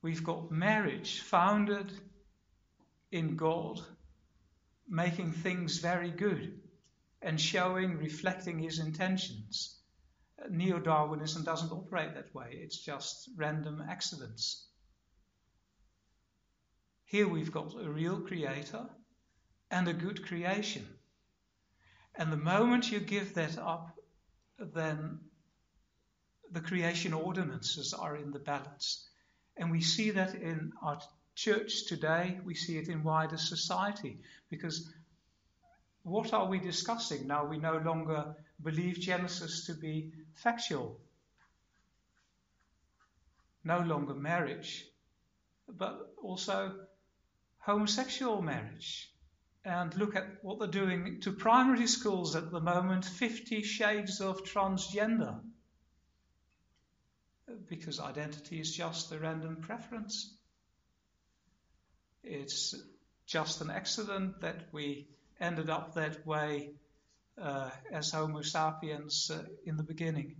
[0.00, 1.90] We've got marriage founded
[3.10, 3.80] in God
[4.88, 6.60] making things very good
[7.24, 9.80] and showing, reflecting his intentions.
[10.50, 14.68] Neo Darwinism doesn't operate that way, it's just random accidents.
[17.06, 18.86] Here we've got a real creator
[19.70, 20.86] and a good creation.
[22.16, 23.98] And the moment you give that up,
[24.58, 25.20] then
[26.50, 29.08] the creation ordinances are in the balance.
[29.56, 31.00] And we see that in our
[31.34, 34.20] church today, we see it in wider society.
[34.50, 34.92] Because
[36.04, 37.46] what are we discussing now?
[37.46, 41.00] We no longer believe Genesis to be factual.
[43.64, 44.86] No longer marriage,
[45.68, 46.72] but also
[47.58, 49.10] homosexual marriage.
[49.64, 54.44] and look at what they're doing to primary schools at the moment 50 shades of
[54.44, 55.40] transgender.
[57.68, 60.34] Because identity is just a random preference.
[62.22, 62.74] It's
[63.26, 65.08] just an accident that we
[65.40, 66.70] ended up that way
[67.40, 70.36] uh, as Homo sapiens uh, in the beginning.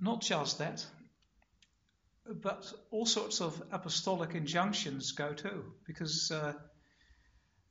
[0.00, 0.84] Not just that,
[2.26, 6.52] but all sorts of apostolic injunctions go too, because uh,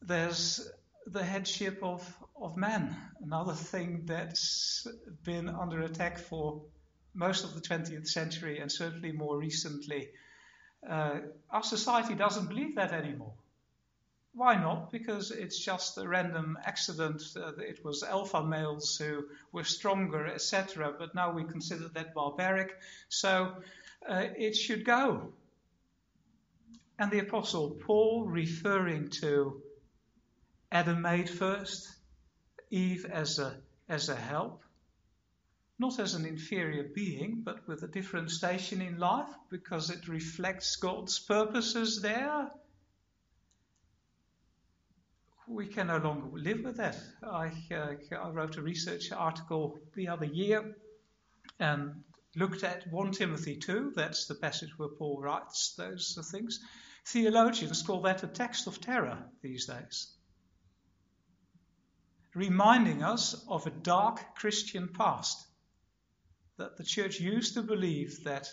[0.02, 0.68] there's
[1.08, 2.02] the headship of,
[2.40, 4.88] of man, another thing that's
[5.24, 6.64] been under attack for
[7.14, 10.10] most of the 20th century and certainly more recently.
[10.88, 11.20] Uh,
[11.50, 13.34] our society doesn't believe that anymore.
[14.36, 14.92] Why not?
[14.92, 17.22] Because it's just a random accident.
[17.36, 20.94] Uh, it was alpha males who were stronger, etc.
[20.98, 22.72] But now we consider that barbaric.
[23.10, 23.56] So
[24.08, 25.34] uh, it should go.
[26.98, 29.62] And the Apostle Paul, referring to
[30.72, 31.94] Adam made first,
[32.72, 33.56] Eve as a,
[33.88, 34.64] as a help,
[35.80, 40.76] not as an inferior being, but with a different station in life because it reflects
[40.76, 42.52] God's purposes there.
[45.48, 46.98] We can no longer live with that.
[47.22, 50.76] I, uh, I wrote a research article the other year
[51.60, 52.04] and
[52.36, 56.60] looked at 1 Timothy 2, that's the passage where Paul writes those things.
[57.06, 60.14] Theologians call that a text of terror these days,
[62.34, 65.46] reminding us of a dark Christian past.
[66.58, 68.48] That the church used to believe that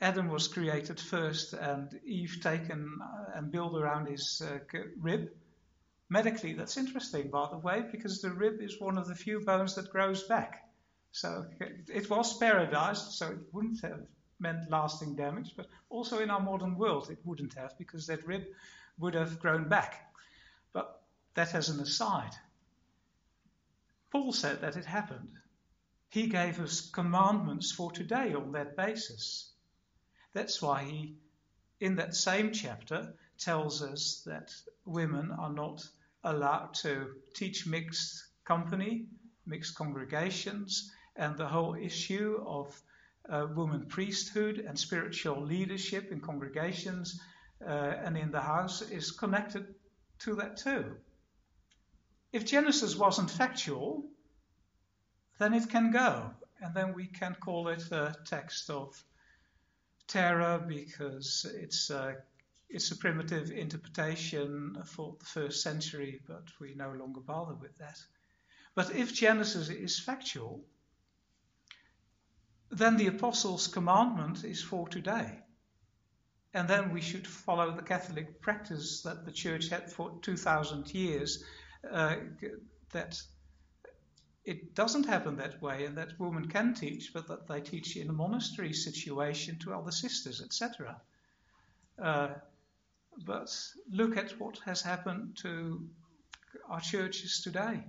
[0.00, 4.58] Adam was created first and Eve taken uh, and built around his uh,
[4.98, 5.30] rib.
[6.08, 9.74] Medically, that's interesting, by the way, because the rib is one of the few bones
[9.74, 10.64] that grows back.
[11.12, 11.46] So
[11.88, 14.00] it was paradise, so it wouldn't have
[14.38, 18.44] meant lasting damage, but also in our modern world it wouldn't have because that rib
[18.98, 20.12] would have grown back.
[20.72, 21.02] But
[21.34, 22.32] that as an aside.
[24.10, 25.38] Paul said that it happened.
[26.10, 29.52] He gave us commandments for today on that basis.
[30.32, 31.16] That's why he,
[31.78, 34.52] in that same chapter, tells us that
[34.84, 35.86] women are not
[36.24, 39.06] allowed to teach mixed company,
[39.46, 42.82] mixed congregations, and the whole issue of
[43.28, 47.20] uh, woman priesthood and spiritual leadership in congregations
[47.64, 49.74] uh, and in the house is connected
[50.18, 50.96] to that too.
[52.32, 54.10] If Genesis wasn't factual,
[55.40, 56.30] then it can go,
[56.60, 59.02] and then we can call it a text of
[60.06, 62.16] terror because it's a,
[62.68, 67.98] it's a primitive interpretation for the first century, but we no longer bother with that.
[68.74, 70.62] But if Genesis is factual,
[72.70, 75.38] then the apostles' commandment is for today.
[76.52, 81.42] And then we should follow the Catholic practice that the church had for 2,000 years,
[81.90, 82.16] uh,
[82.92, 83.22] that
[84.44, 88.08] it doesn't happen that way, and that women can teach, but that they teach in
[88.08, 91.00] a monastery situation to other sisters, etc.
[92.00, 92.28] Uh,
[93.24, 93.54] but
[93.90, 95.86] look at what has happened to
[96.68, 97.84] our churches today.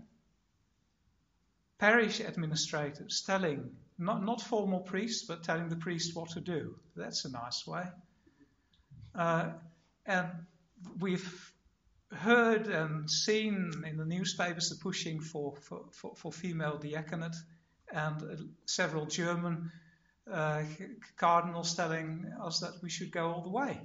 [1.79, 6.75] Parish administrators telling not, not formal priests, but telling the priest what to do.
[6.95, 7.83] That's a nice way.
[9.15, 9.51] Uh,
[10.05, 10.27] and
[10.99, 11.53] we've
[12.11, 17.35] heard and seen in the newspapers the pushing for, for, for, for female diaconate
[17.93, 18.35] and uh,
[18.65, 19.71] several German
[20.31, 20.63] uh,
[21.17, 23.79] cardinals telling us that we should go all the way.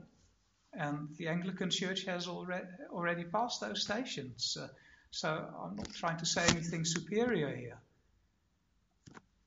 [0.73, 4.57] And the Anglican Church has already, already passed those stations.
[4.61, 4.69] Uh,
[5.11, 7.79] so I'm not trying to say anything superior here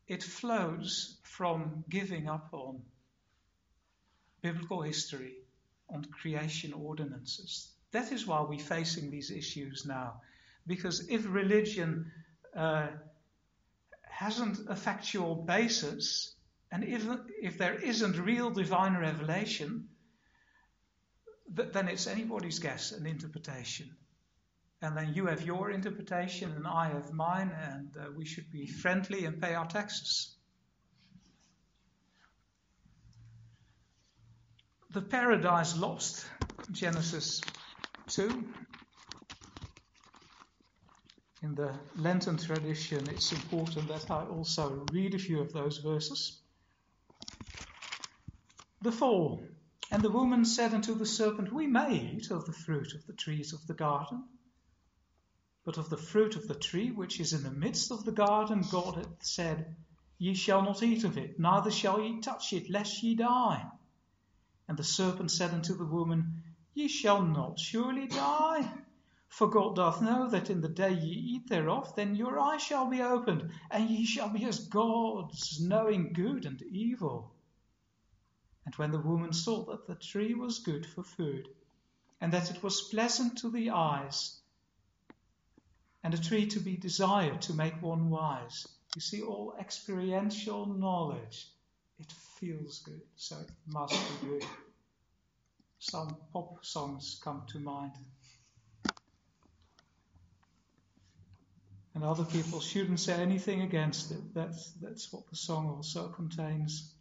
[0.09, 2.81] it flows from giving up on
[4.41, 5.35] biblical history,
[5.87, 7.69] on creation ordinances.
[7.91, 10.21] That is why we're facing these issues now.
[10.67, 12.11] Because if religion
[12.55, 12.87] uh,
[14.03, 16.35] hasn't a factual basis,
[16.71, 17.03] and if,
[17.41, 19.89] if there isn't real divine revelation,
[21.55, 23.95] th- then it's anybody's guess and interpretation
[24.81, 28.65] and then you have your interpretation and I have mine, and uh, we should be
[28.65, 30.35] friendly and pay our taxes.
[34.91, 36.25] The paradise lost,
[36.71, 37.41] Genesis
[38.09, 38.43] 2.
[41.41, 46.41] In the Lenten tradition, it's important that I also read a few of those verses.
[48.81, 49.43] The fall.
[49.91, 53.13] And the woman said unto the serpent, We may eat of the fruit of the
[53.13, 54.23] trees of the garden.
[55.63, 58.61] But of the fruit of the tree which is in the midst of the garden,
[58.71, 59.75] God hath said,
[60.17, 63.65] Ye shall not eat of it, neither shall ye touch it, lest ye die.
[64.67, 66.43] And the serpent said unto the woman,
[66.79, 68.85] Ye shall not surely die.
[69.27, 72.89] For God doth know that in the day ye eat thereof, then your eyes shall
[72.89, 77.35] be opened, and ye shall be as gods, knowing good and evil.
[78.65, 81.49] And when the woman saw that the tree was good for food,
[82.21, 84.39] and that it was pleasant to the eyes,
[86.01, 88.65] and a tree to be desired to make one wise,
[88.95, 91.51] you see, all experiential knowledge,
[91.99, 92.09] it
[92.39, 94.45] feels good, so it must be good.
[95.79, 97.93] Some pop songs come to mind.
[101.99, 104.33] and other people shouldn't say anything against it.
[104.33, 106.93] That's, that's what the song also contains.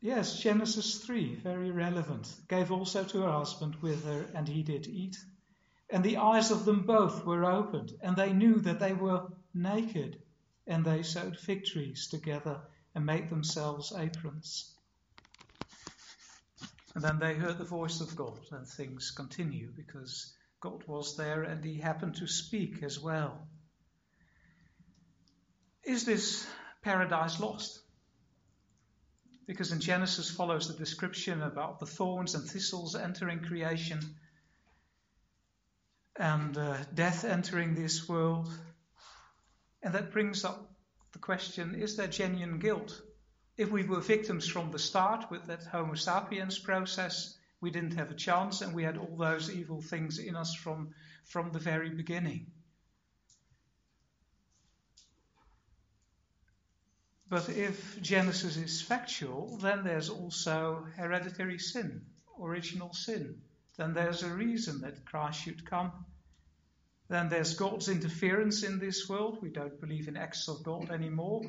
[0.00, 2.34] Yes, Genesis 3, very relevant.
[2.48, 5.18] Gave also to her husband with her, and he did eat.
[5.90, 10.22] And the eyes of them both were opened, and they knew that they were naked.
[10.66, 12.58] And they sewed fig trees together
[12.94, 14.71] and made themselves aprons.
[16.94, 21.42] And then they heard the voice of God, and things continue because God was there
[21.42, 23.48] and he happened to speak as well.
[25.82, 26.46] Is this
[26.82, 27.80] paradise lost?
[29.46, 34.00] Because in Genesis follows the description about the thorns and thistles entering creation
[36.16, 38.48] and uh, death entering this world.
[39.82, 40.70] And that brings up
[41.12, 43.02] the question is there genuine guilt?
[43.56, 48.10] If we were victims from the start with that Homo sapiens process, we didn't have
[48.10, 50.94] a chance and we had all those evil things in us from,
[51.24, 52.46] from the very beginning.
[57.28, 62.04] But if Genesis is factual, then there's also hereditary sin,
[62.38, 63.40] original sin.
[63.78, 65.92] Then there's a reason that Christ should come.
[67.08, 69.38] Then there's God's interference in this world.
[69.40, 71.42] We don't believe in acts of God anymore,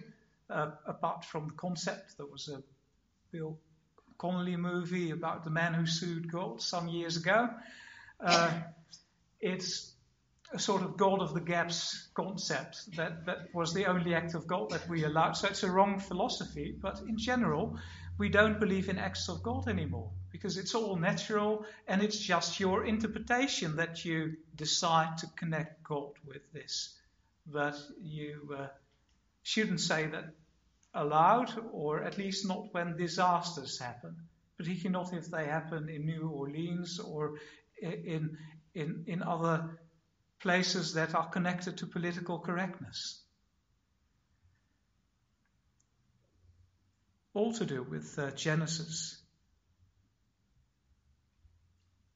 [0.87, 2.17] apart from the concept.
[2.17, 2.61] There was a
[3.31, 3.55] Billy
[4.17, 7.49] Connolly movie about the man who sued God some years ago.
[8.19, 8.51] Uh,
[9.41, 9.93] it's
[10.53, 14.47] a sort of God of the gaps concept that, that was the only act of
[14.47, 15.33] God that we allowed.
[15.33, 17.77] So it's a wrong philosophy, but in general,
[18.17, 22.59] we don't believe in acts of God anymore because it's all natural and it's just
[22.59, 26.93] your interpretation that you decide to connect God with this.
[27.45, 28.67] But you uh,
[29.41, 30.25] shouldn't say that
[30.93, 34.15] allowed, or at least not when disasters happen,
[34.57, 37.39] particularly not if they happen in New Orleans or
[37.81, 38.37] in,
[38.75, 39.79] in, in other
[40.39, 43.23] places that are connected to political correctness.
[47.33, 49.19] All to do with uh, Genesis.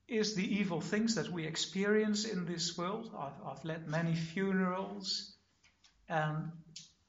[0.08, 3.10] Is the evil things that we experience in this world?
[3.18, 5.36] I've, I've led many funerals,
[6.08, 6.52] and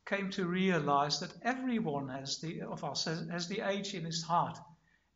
[0.09, 4.23] came to realize that everyone has the, of us has, has the age in his
[4.23, 4.59] heart.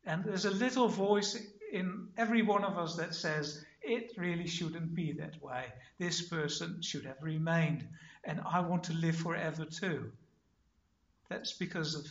[0.05, 1.37] And there's a little voice
[1.71, 5.65] in every one of us that says, it really shouldn't be that way.
[5.97, 7.87] This person should have remained.
[8.23, 10.11] And I want to live forever too.
[11.27, 12.05] That's because of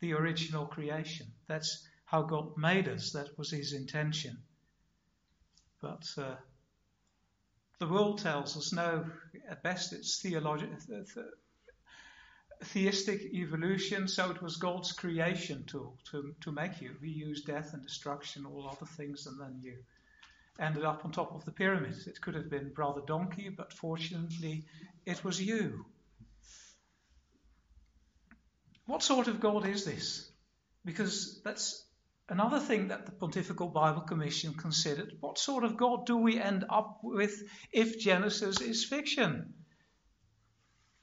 [0.00, 1.26] the original creation.
[1.46, 3.12] That's how God made us.
[3.12, 4.36] That was his intention.
[5.80, 6.34] But uh,
[7.78, 9.06] the world tells us no,
[9.48, 10.76] at best it's theological
[12.64, 16.96] theistic evolution, so it was God's creation tool to, to make you.
[17.00, 19.74] We use death and destruction, all other things, and then you
[20.58, 21.94] ended up on top of the pyramid.
[22.06, 24.64] It could have been Brother Donkey, but fortunately
[25.06, 25.84] it was you.
[28.86, 30.30] What sort of God is this?
[30.84, 31.84] Because that's
[32.28, 35.12] another thing that the Pontifical Bible Commission considered.
[35.20, 37.42] What sort of God do we end up with
[37.72, 39.52] if Genesis is fiction?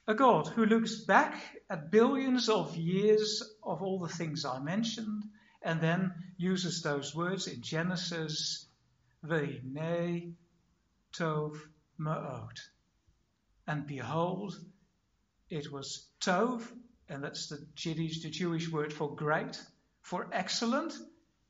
[0.08, 1.34] A God who looks back
[1.68, 5.24] at billions of years of all the things I mentioned
[5.62, 8.68] and then uses those words in Genesis,
[9.24, 10.34] Vehine,
[11.12, 11.58] Tov,
[11.98, 12.56] Ma'ot.
[13.66, 14.56] And behold,
[15.50, 16.62] it was Tov,
[17.08, 19.60] and that's the Yiddish, the Jewish word for great,
[20.02, 20.96] for excellent,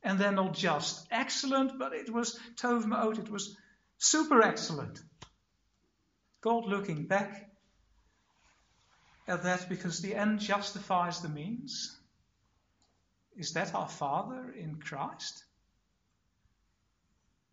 [0.02, 3.54] and then not just excellent, but it was Tov Ma'ot, it was
[3.98, 4.98] super excellent.
[6.40, 7.50] God looking back
[9.28, 11.96] at that because the end justifies the means?
[13.36, 15.44] Is that our Father in Christ?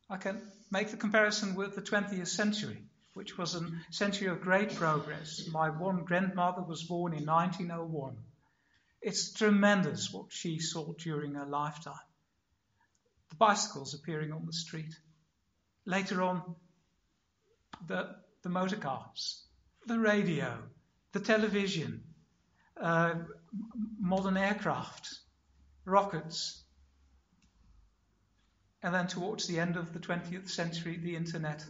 [0.10, 4.76] I can make the comparison with the 20th century, which was a century of great
[4.76, 5.48] progress.
[5.52, 8.16] My one grandmother was born in 1901.
[9.02, 11.94] It's tremendous what she saw during her lifetime.
[13.30, 14.96] The bicycles appearing on the street.
[15.86, 16.56] Later on,
[17.88, 19.44] the, the motor cars,
[19.86, 20.58] the radio,
[21.14, 22.04] the television,
[22.82, 23.14] uh,
[24.00, 25.20] modern aircraft,
[25.86, 26.64] rockets,
[28.84, 31.64] And then towards the end of the 20th century, the internet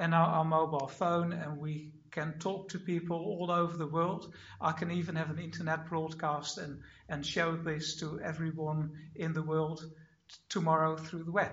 [0.00, 4.34] and our, our, mobile phone, and we can talk to people all over the world.
[4.60, 9.42] I can even have an internet broadcast and, and show this to everyone in the
[9.42, 11.52] world t- tomorrow through the web.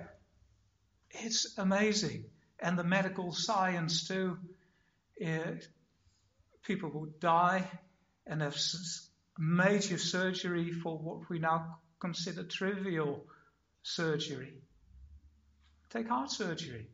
[1.12, 2.26] It's amazing.
[2.60, 4.38] And the medical science, too.
[5.24, 5.58] Uh,
[6.66, 7.68] people would die
[8.28, 8.57] and have
[9.38, 13.26] major surgery for what we now consider trivial
[13.84, 14.53] surgery.
[15.89, 16.88] Take heart surgery.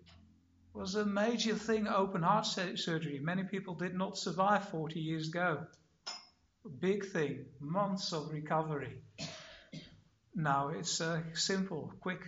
[0.74, 3.20] It was a major thing, open heart surgery.
[3.22, 5.66] Many people did not survive 40 years ago.
[6.80, 9.02] Big thing, months of recovery.
[10.36, 12.22] Now it's a simple, quick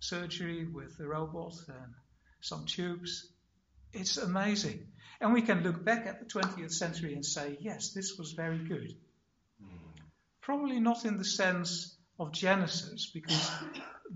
[0.00, 1.94] surgery with a robot and
[2.40, 3.32] some tubes.
[3.92, 4.86] It's amazing.
[5.20, 8.58] And we can look back at the 20th century and say, yes, this was very
[8.58, 8.94] good.
[9.60, 9.76] Hmm.
[10.40, 13.50] Probably not in the sense of Genesis, because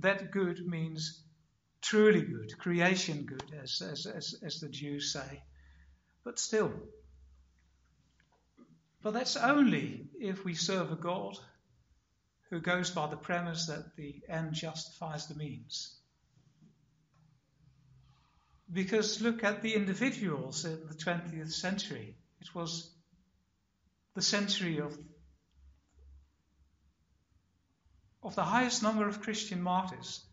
[0.00, 1.22] that good means
[1.80, 5.42] truly good, creation good, as, as, as, as the Jews say.
[6.24, 6.72] But still.
[9.02, 11.36] But that's only if we serve a God
[12.50, 15.96] who goes by the premise that the end justifies the means.
[18.72, 22.16] Because look at the individuals in the 20th century.
[22.40, 22.90] It was
[24.14, 24.96] the century of,
[28.22, 30.24] of the highest number of Christian martyrs.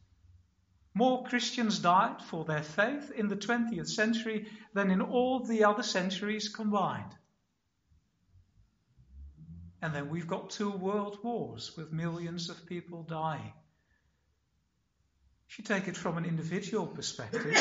[0.93, 5.83] More Christians died for their faith in the 20th century than in all the other
[5.83, 7.15] centuries combined.
[9.81, 13.53] And then we've got two world wars with millions of people dying.
[15.49, 17.57] If you take it from an individual perspective,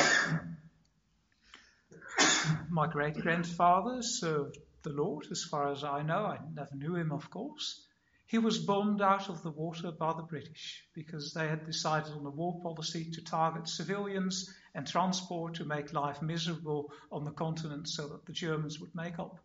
[2.70, 6.24] my great grandfather served the Lord, as far as I know.
[6.24, 7.84] I never knew him, of course.
[8.26, 12.26] He was bombed out of the water by the British because they had decided on
[12.26, 17.88] a war policy to target civilians and transport to make life miserable on the continent
[17.88, 19.38] so that the Germans would make up.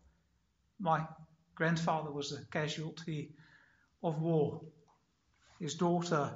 [0.78, 1.06] My
[1.54, 3.32] grandfather was a casualty
[4.02, 4.60] of war.
[5.58, 6.34] His daughter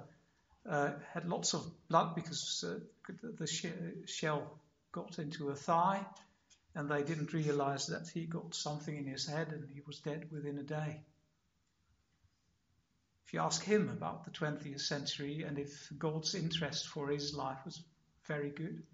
[0.67, 2.79] uh, had lots of blood because uh,
[3.39, 3.47] the
[4.07, 4.59] shell
[4.91, 6.05] got into her thigh
[6.79, 10.29] and they didn't realize that he got something in his head and he was dead
[10.31, 11.03] within a day.
[13.27, 17.59] If you ask him about the 20th century and if God's interest for his life
[17.65, 17.83] was
[18.29, 18.85] very good,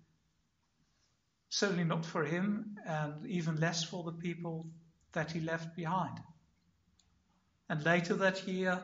[1.50, 4.66] certainly not for him and even less for the people
[5.12, 6.18] that he left behind.
[7.68, 8.82] And later that year,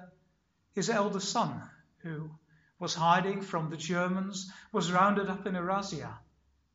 [0.74, 1.62] his elder son,
[2.02, 2.30] who
[2.78, 6.18] was hiding from the Germans, was rounded up in a razzia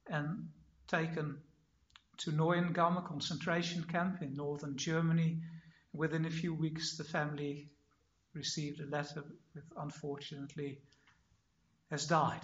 [0.08, 0.50] and
[0.88, 1.38] taken
[2.18, 5.42] to Neuengamme concentration camp in northern Germany.
[5.94, 7.70] Within a few weeks, the family
[8.34, 10.80] received a letter with, unfortunately,
[11.90, 12.42] has died.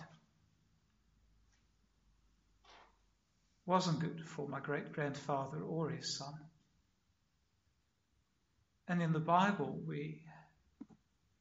[3.66, 6.34] Wasn't good for my great grandfather or his son.
[8.88, 10.24] And in the Bible, we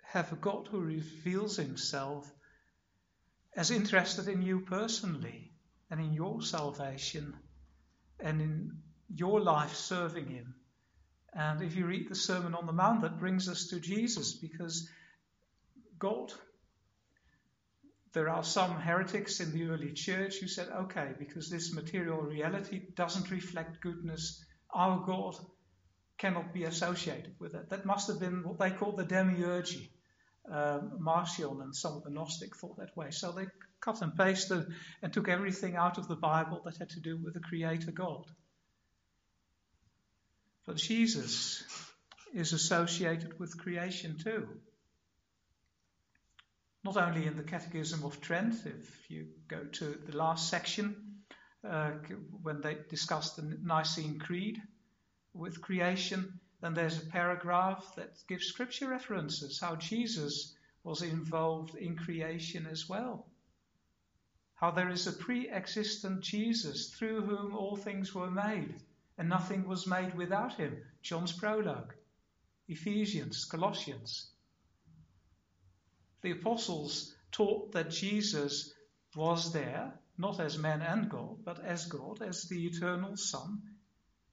[0.04, 2.30] have a God who reveals himself
[3.56, 5.52] as interested in you personally
[5.90, 7.34] and in your salvation
[8.22, 8.72] and in
[9.14, 10.54] your life serving Him.
[11.32, 14.88] And if you read the Sermon on the Mount, that brings us to Jesus because
[15.98, 16.32] God,
[18.12, 22.82] there are some heretics in the early church who said, okay, because this material reality
[22.96, 25.36] doesn't reflect goodness, our God
[26.18, 27.70] cannot be associated with it.
[27.70, 29.88] That must have been what they called the demiurgy.
[30.50, 33.10] Um, Marcion and some of the Gnostic thought that way.
[33.10, 33.46] So they
[33.80, 34.66] cut and pasted
[35.02, 38.24] and took everything out of the Bible that had to do with the Creator God.
[40.66, 41.64] But Jesus
[42.34, 44.48] is associated with creation too.
[46.84, 50.96] Not only in the Catechism of Trent, if you go to the last section,
[51.68, 51.90] uh,
[52.42, 54.58] when they discuss the Nicene Creed
[55.34, 60.54] with creation, then there's a paragraph that gives scripture references how Jesus
[60.84, 63.26] was involved in creation as well
[64.60, 68.74] how there is a pre existent Jesus through whom all things were made,
[69.16, 70.82] and nothing was made without him.
[71.00, 71.94] John's prologue,
[72.68, 74.30] Ephesians, Colossians.
[76.20, 78.74] The apostles taught that Jesus
[79.16, 83.62] was there, not as man and God, but as God, as the eternal Son,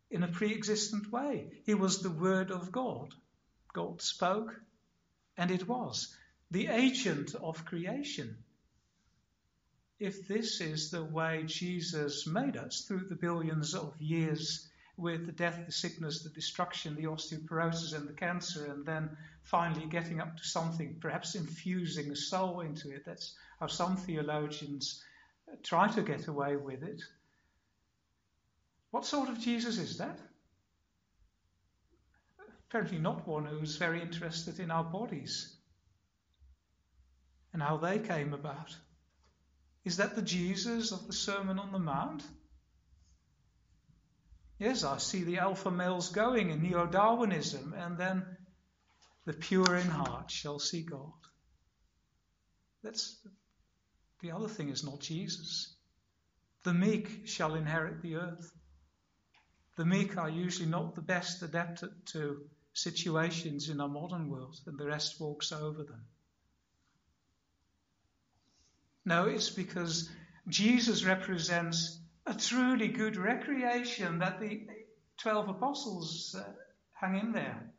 [0.10, 1.50] in a pre existent way.
[1.66, 3.14] He was the Word of God.
[3.74, 4.60] God spoke,
[5.38, 6.16] and it was.
[6.52, 8.38] The agent of creation
[10.00, 15.32] if this is the way Jesus made us through the billions of years with the
[15.32, 20.38] death, the sickness, the destruction, the osteoporosis, and the cancer, and then finally getting up
[20.38, 23.06] to something, perhaps infusing a soul into it.
[23.06, 25.04] That's how some theologians
[25.64, 27.02] try to get away with it.
[28.92, 30.20] What sort of Jesus is that?
[32.70, 35.56] Apparently, not one who's very interested in our bodies
[37.54, 38.76] and how they came about.
[39.86, 42.24] Is that the Jesus of the Sermon on the Mount?
[44.60, 48.26] Yes, I see the alpha males going in neo Darwinism, and then
[49.26, 51.14] the pure in heart shall see God.
[52.84, 53.18] That's
[54.22, 55.76] the other thing is not Jesus.
[56.64, 58.52] The meek shall inherit the earth.
[59.78, 64.78] The meek are usually not the best adapted to situations in our modern world, and
[64.78, 66.04] the rest walks over them.
[69.06, 70.10] No, it's because
[70.48, 74.68] Jesus represents a truly good recreation that the
[75.20, 76.44] 12 apostles uh,
[76.94, 77.72] hung in there.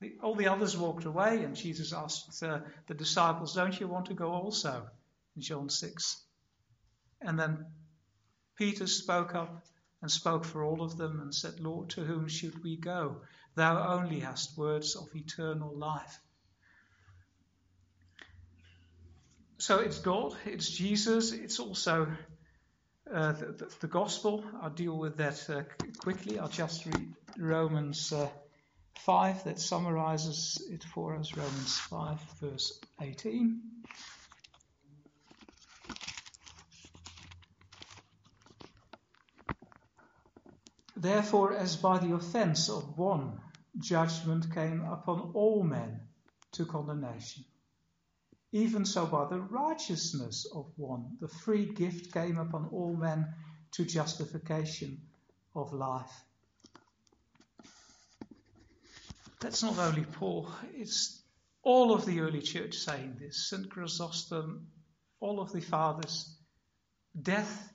[0.00, 4.06] The, all the others walked away, and Jesus asked uh, the disciples, Don't you want
[4.06, 4.86] to go also?
[5.34, 6.22] In John 6.
[7.22, 7.66] And then
[8.56, 9.64] Peter spoke up
[10.02, 13.22] and spoke for all of them and said, Lord, to whom should we go?
[13.54, 16.20] Thou only hast words of eternal life.
[19.58, 22.08] So it's God, it's Jesus, it's also
[23.12, 24.44] uh, the, the, gospel.
[24.60, 25.62] I'll deal with that uh,
[25.98, 26.38] quickly.
[26.38, 28.28] I'll just read Romans uh,
[28.98, 31.34] 5 that summarizes it for us.
[31.34, 33.60] Romans 5, verse 18.
[40.96, 43.40] Therefore, as by the offense of one,
[43.78, 46.00] judgment came upon all men
[46.52, 47.44] to condemnation
[48.56, 53.34] even so, by the righteousness of one, the free gift came upon all men
[53.72, 55.02] to justification
[55.54, 56.24] of life.
[59.40, 61.22] That's not only Paul, it's
[61.62, 63.50] all of the early church saying this.
[63.50, 63.68] St.
[63.68, 64.68] Chrysostom,
[65.20, 66.34] all of the fathers.
[67.20, 67.70] Death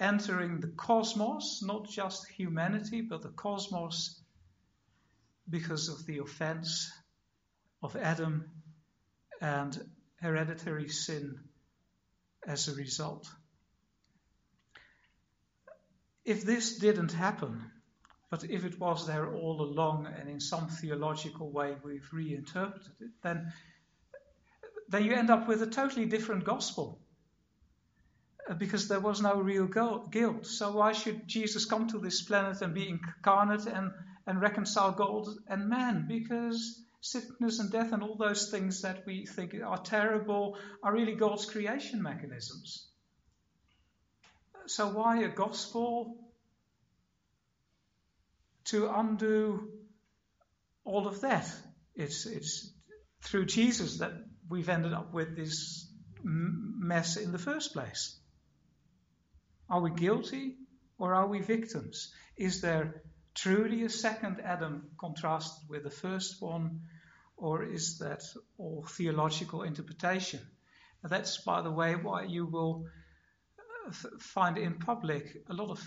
[0.00, 4.20] entering the cosmos, not just humanity, but the cosmos,
[5.48, 6.90] because of the offense
[7.82, 8.50] of Adam
[9.40, 9.78] and
[10.20, 11.38] hereditary sin
[12.46, 13.28] as a result.
[16.24, 17.70] If this didn't happen,
[18.30, 23.10] but if it was there all along and in some theological way we've reinterpreted it,
[23.22, 23.52] then,
[24.88, 27.00] then you end up with a totally different gospel.
[28.50, 30.46] Uh, because there was no real guilt.
[30.46, 33.92] So why should Jesus come to this planet and be incarnate and,
[34.26, 36.06] and reconcile God and man?
[36.08, 41.14] Because sickness and death and all those things that we think are terrible are really
[41.14, 42.88] God's creation mechanisms.
[44.66, 46.16] So, why a gospel?
[48.66, 49.68] To undo
[50.84, 51.50] all of that.
[51.94, 52.72] It's, it's
[53.22, 54.12] through Jesus that
[54.48, 55.88] we've ended up with this
[56.22, 58.19] mess in the first place.
[59.70, 60.56] Are we guilty
[60.98, 62.12] or are we victims?
[62.36, 63.02] Is there
[63.34, 66.80] truly a second Adam contrasted with the first one,
[67.36, 68.22] or is that
[68.58, 70.40] all theological interpretation?
[71.02, 72.86] That's, by the way, why you will
[73.86, 75.80] uh, find in public a lot of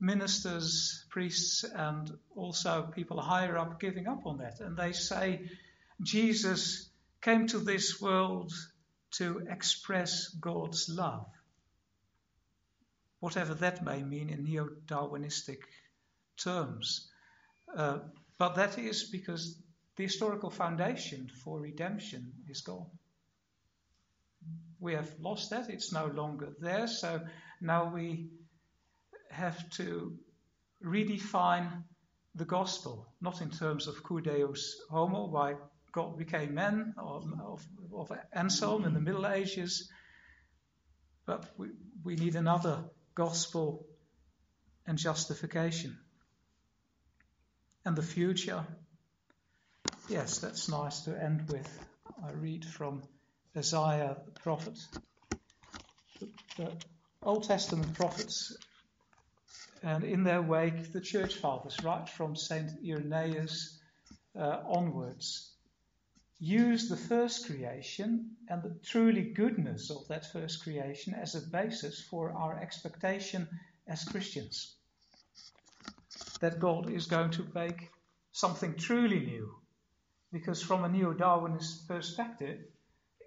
[0.00, 4.60] ministers, priests, and also people higher up giving up on that.
[4.60, 5.50] And they say
[6.02, 6.88] Jesus
[7.20, 8.52] came to this world
[9.12, 11.26] to express God's love,
[13.20, 15.58] whatever that may mean in neo Darwinistic
[16.36, 17.10] terms.
[17.74, 17.98] Uh,
[18.38, 19.62] but that is because
[19.96, 22.90] the historical foundation for redemption is gone.
[24.78, 27.20] We have lost that, it's no longer there, so
[27.60, 28.28] now we
[29.30, 30.16] have to
[30.84, 31.82] redefine
[32.34, 35.54] the gospel, not in terms of Cur Deus Homo, why
[35.92, 39.90] God became man, of, of, of Anselm in the Middle Ages,
[41.24, 41.68] but we,
[42.04, 42.84] we need another
[43.16, 43.84] gospel
[44.86, 45.98] and justification
[47.84, 48.64] and the future.
[50.08, 51.68] Yes, that's nice to end with.
[52.24, 53.02] I read from
[53.56, 54.78] Isaiah the prophet.
[56.56, 56.72] The,
[57.22, 58.56] Old Testament prophets,
[59.82, 63.80] and in their wake, the church fathers, right from Saint Irenaeus
[64.38, 65.55] uh, onwards,
[66.38, 72.00] use the first creation and the truly goodness of that first creation as a basis
[72.00, 73.48] for our expectation
[73.88, 74.76] as Christians
[76.40, 77.90] that God is going to make
[78.32, 79.54] something truly new.
[80.32, 82.60] Because from a neo Darwinist perspective,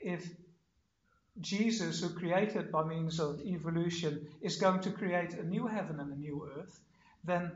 [0.01, 0.29] if
[1.39, 6.11] Jesus, who created by means of evolution, is going to create a new heaven and
[6.11, 6.79] a new earth,
[7.23, 7.51] then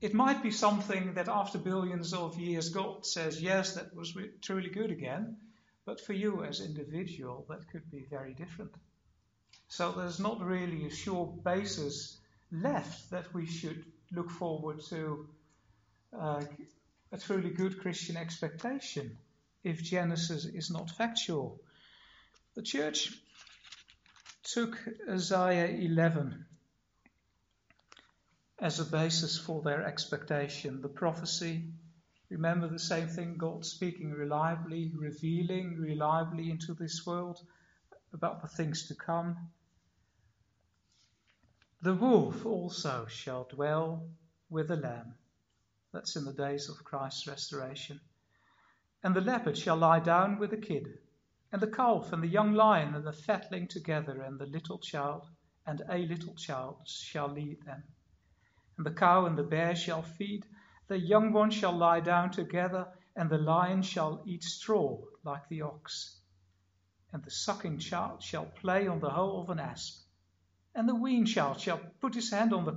[0.00, 4.70] it might be something that after billions of years God says, yes, that was truly
[4.70, 5.36] good again,
[5.84, 8.72] but for you as individual, that could be very different.
[9.68, 12.18] So there's not really a sure basis
[12.52, 15.28] left that we should look forward to
[16.18, 16.42] uh,
[17.12, 19.18] a truly good Christian expectation
[19.64, 21.60] if Genesis is not factual.
[22.54, 23.12] The church
[24.44, 24.78] took
[25.10, 26.44] Isaiah 11
[28.58, 30.80] as a basis for their expectation.
[30.80, 31.64] The prophecy,
[32.30, 37.38] remember the same thing God speaking reliably, revealing reliably into this world
[38.12, 39.36] about the things to come.
[41.82, 44.08] The wolf also shall dwell
[44.48, 45.14] with the lamb.
[45.92, 48.00] That's in the days of Christ's restoration.
[49.02, 50.98] And the leopard shall lie down with the kid,
[51.52, 55.28] and the calf and the young lion and the fatling together, and the little child
[55.66, 57.82] and a little child shall lead them.
[58.76, 60.46] And the cow and the bear shall feed,
[60.88, 65.62] the young one shall lie down together, and the lion shall eat straw like the
[65.62, 66.20] ox.
[67.12, 70.04] And the sucking child shall play on the hole of an asp,
[70.74, 72.74] and the weaned child shall put his hand on the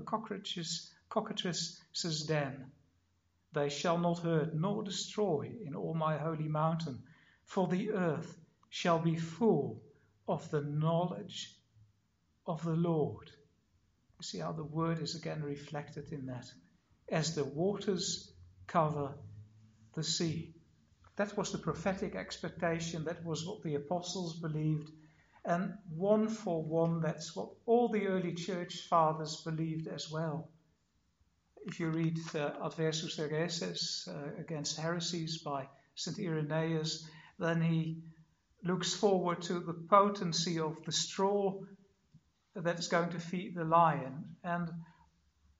[1.09, 2.71] cockatrice's den.
[3.51, 7.03] They shall not hurt nor destroy in all my holy mountain,
[7.43, 8.39] for the earth
[8.69, 9.81] shall be full
[10.27, 11.53] of the knowledge
[12.45, 13.31] of the Lord.
[14.21, 16.45] See how the word is again reflected in that.
[17.09, 18.31] As the waters
[18.67, 19.13] cover
[19.95, 20.53] the sea.
[21.15, 23.05] That was the prophetic expectation.
[23.05, 24.91] That was what the apostles believed.
[25.43, 30.49] And one for one, that's what all the early church fathers believed as well.
[31.65, 36.19] If you read uh, Adversus Haereses uh, against heresies by St.
[36.19, 37.07] Irenaeus,
[37.37, 38.01] then he
[38.63, 41.59] looks forward to the potency of the straw
[42.55, 44.35] that's going to feed the lion.
[44.43, 44.69] And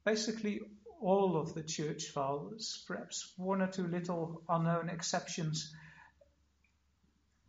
[0.05, 0.61] basically,
[1.01, 5.73] all of the church fathers, perhaps one or two little unknown exceptions,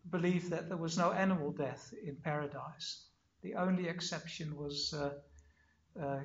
[0.09, 3.05] believe that there was no animal death in paradise.
[3.43, 5.11] The only exception was uh,
[6.01, 6.20] uh,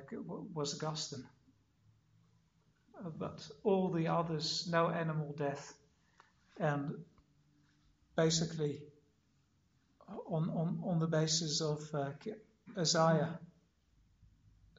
[0.54, 1.24] was Augustine.
[2.98, 5.74] Uh, but all the others, no animal death,
[6.58, 6.92] and
[8.16, 8.80] basically
[10.08, 12.10] on on on the basis of uh,
[12.78, 13.38] Isaiah.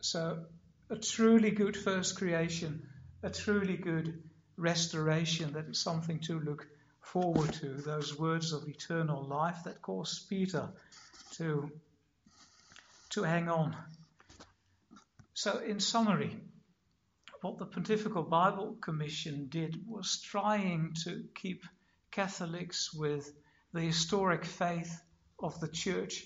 [0.01, 0.45] So,
[0.89, 2.87] a truly good first creation,
[3.23, 4.21] a truly good
[4.55, 6.67] restoration that is something to look
[7.01, 7.81] forward to.
[7.81, 10.69] Those words of eternal life that caused Peter
[11.37, 11.71] to,
[13.11, 13.75] to hang on.
[15.33, 16.37] So, in summary,
[17.41, 21.63] what the Pontifical Bible Commission did was trying to keep
[22.11, 23.31] Catholics with
[23.73, 25.01] the historic faith
[25.39, 26.25] of the Church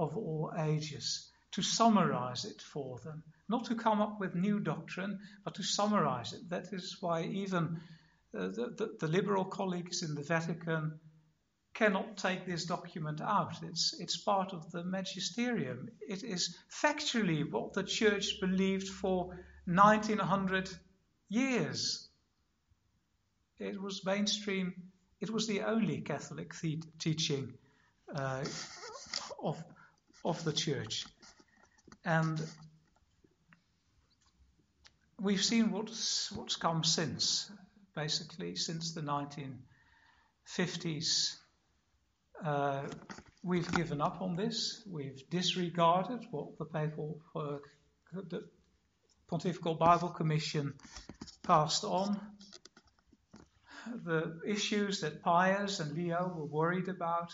[0.00, 5.18] of all ages, to summarize it for them, not to come up with new doctrine,
[5.44, 6.48] but to summarize it.
[6.48, 7.80] That is why even
[8.36, 10.98] uh, the, the, the, liberal colleagues in the Vatican
[11.74, 13.56] cannot take this document out.
[13.62, 15.88] It's, it's part of the magisterium.
[16.00, 19.36] It is factually what the church believed for
[19.66, 20.70] 1900
[21.28, 22.08] years.
[23.58, 24.74] It was mainstream,
[25.20, 27.52] it was the only Catholic the- teaching
[28.14, 28.44] uh,
[29.42, 29.62] of,
[30.24, 31.04] of the church.
[32.04, 32.40] And
[35.20, 37.50] we've seen what's, what's come since,
[37.94, 41.36] basically, since the 1950s.
[42.42, 42.84] Uh,
[43.42, 44.82] we've given up on this.
[44.90, 47.58] We've disregarded what the papal, uh,
[48.12, 48.48] the
[49.28, 50.72] Pontifical Bible Commission
[51.42, 52.18] passed on.
[54.04, 57.32] The issues that Pius and Leo were worried about,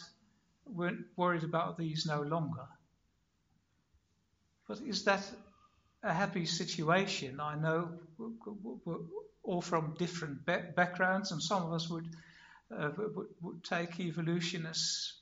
[0.66, 2.66] weren't worried about these no longer.
[4.68, 5.22] But is that
[6.02, 7.40] a happy situation?
[7.40, 8.98] I know we're
[9.42, 12.08] all from different backgrounds, and some of us would,
[12.76, 15.20] uh, would, would take evolutionists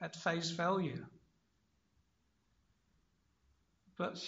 [0.00, 1.04] at face value.
[3.98, 4.18] But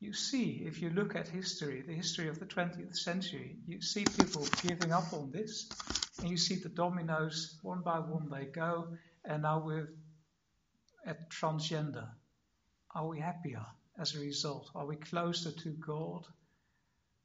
[0.00, 4.04] you see, if you look at history, the history of the 20th century, you see
[4.04, 5.68] people giving up on this,
[6.20, 8.88] and you see the dominoes, one by one they go,
[9.24, 9.88] and now we're
[11.06, 12.08] at transgender.
[12.94, 13.64] Are we happier
[13.98, 14.70] as a result?
[14.74, 16.26] Are we closer to God?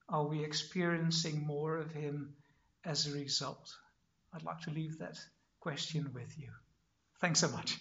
[0.10, 2.36] Are we experiencing more of Him
[2.86, 3.76] as a result?
[4.34, 5.18] I'd like to leave that
[5.60, 6.50] question with you.
[7.20, 7.78] Thanks so much.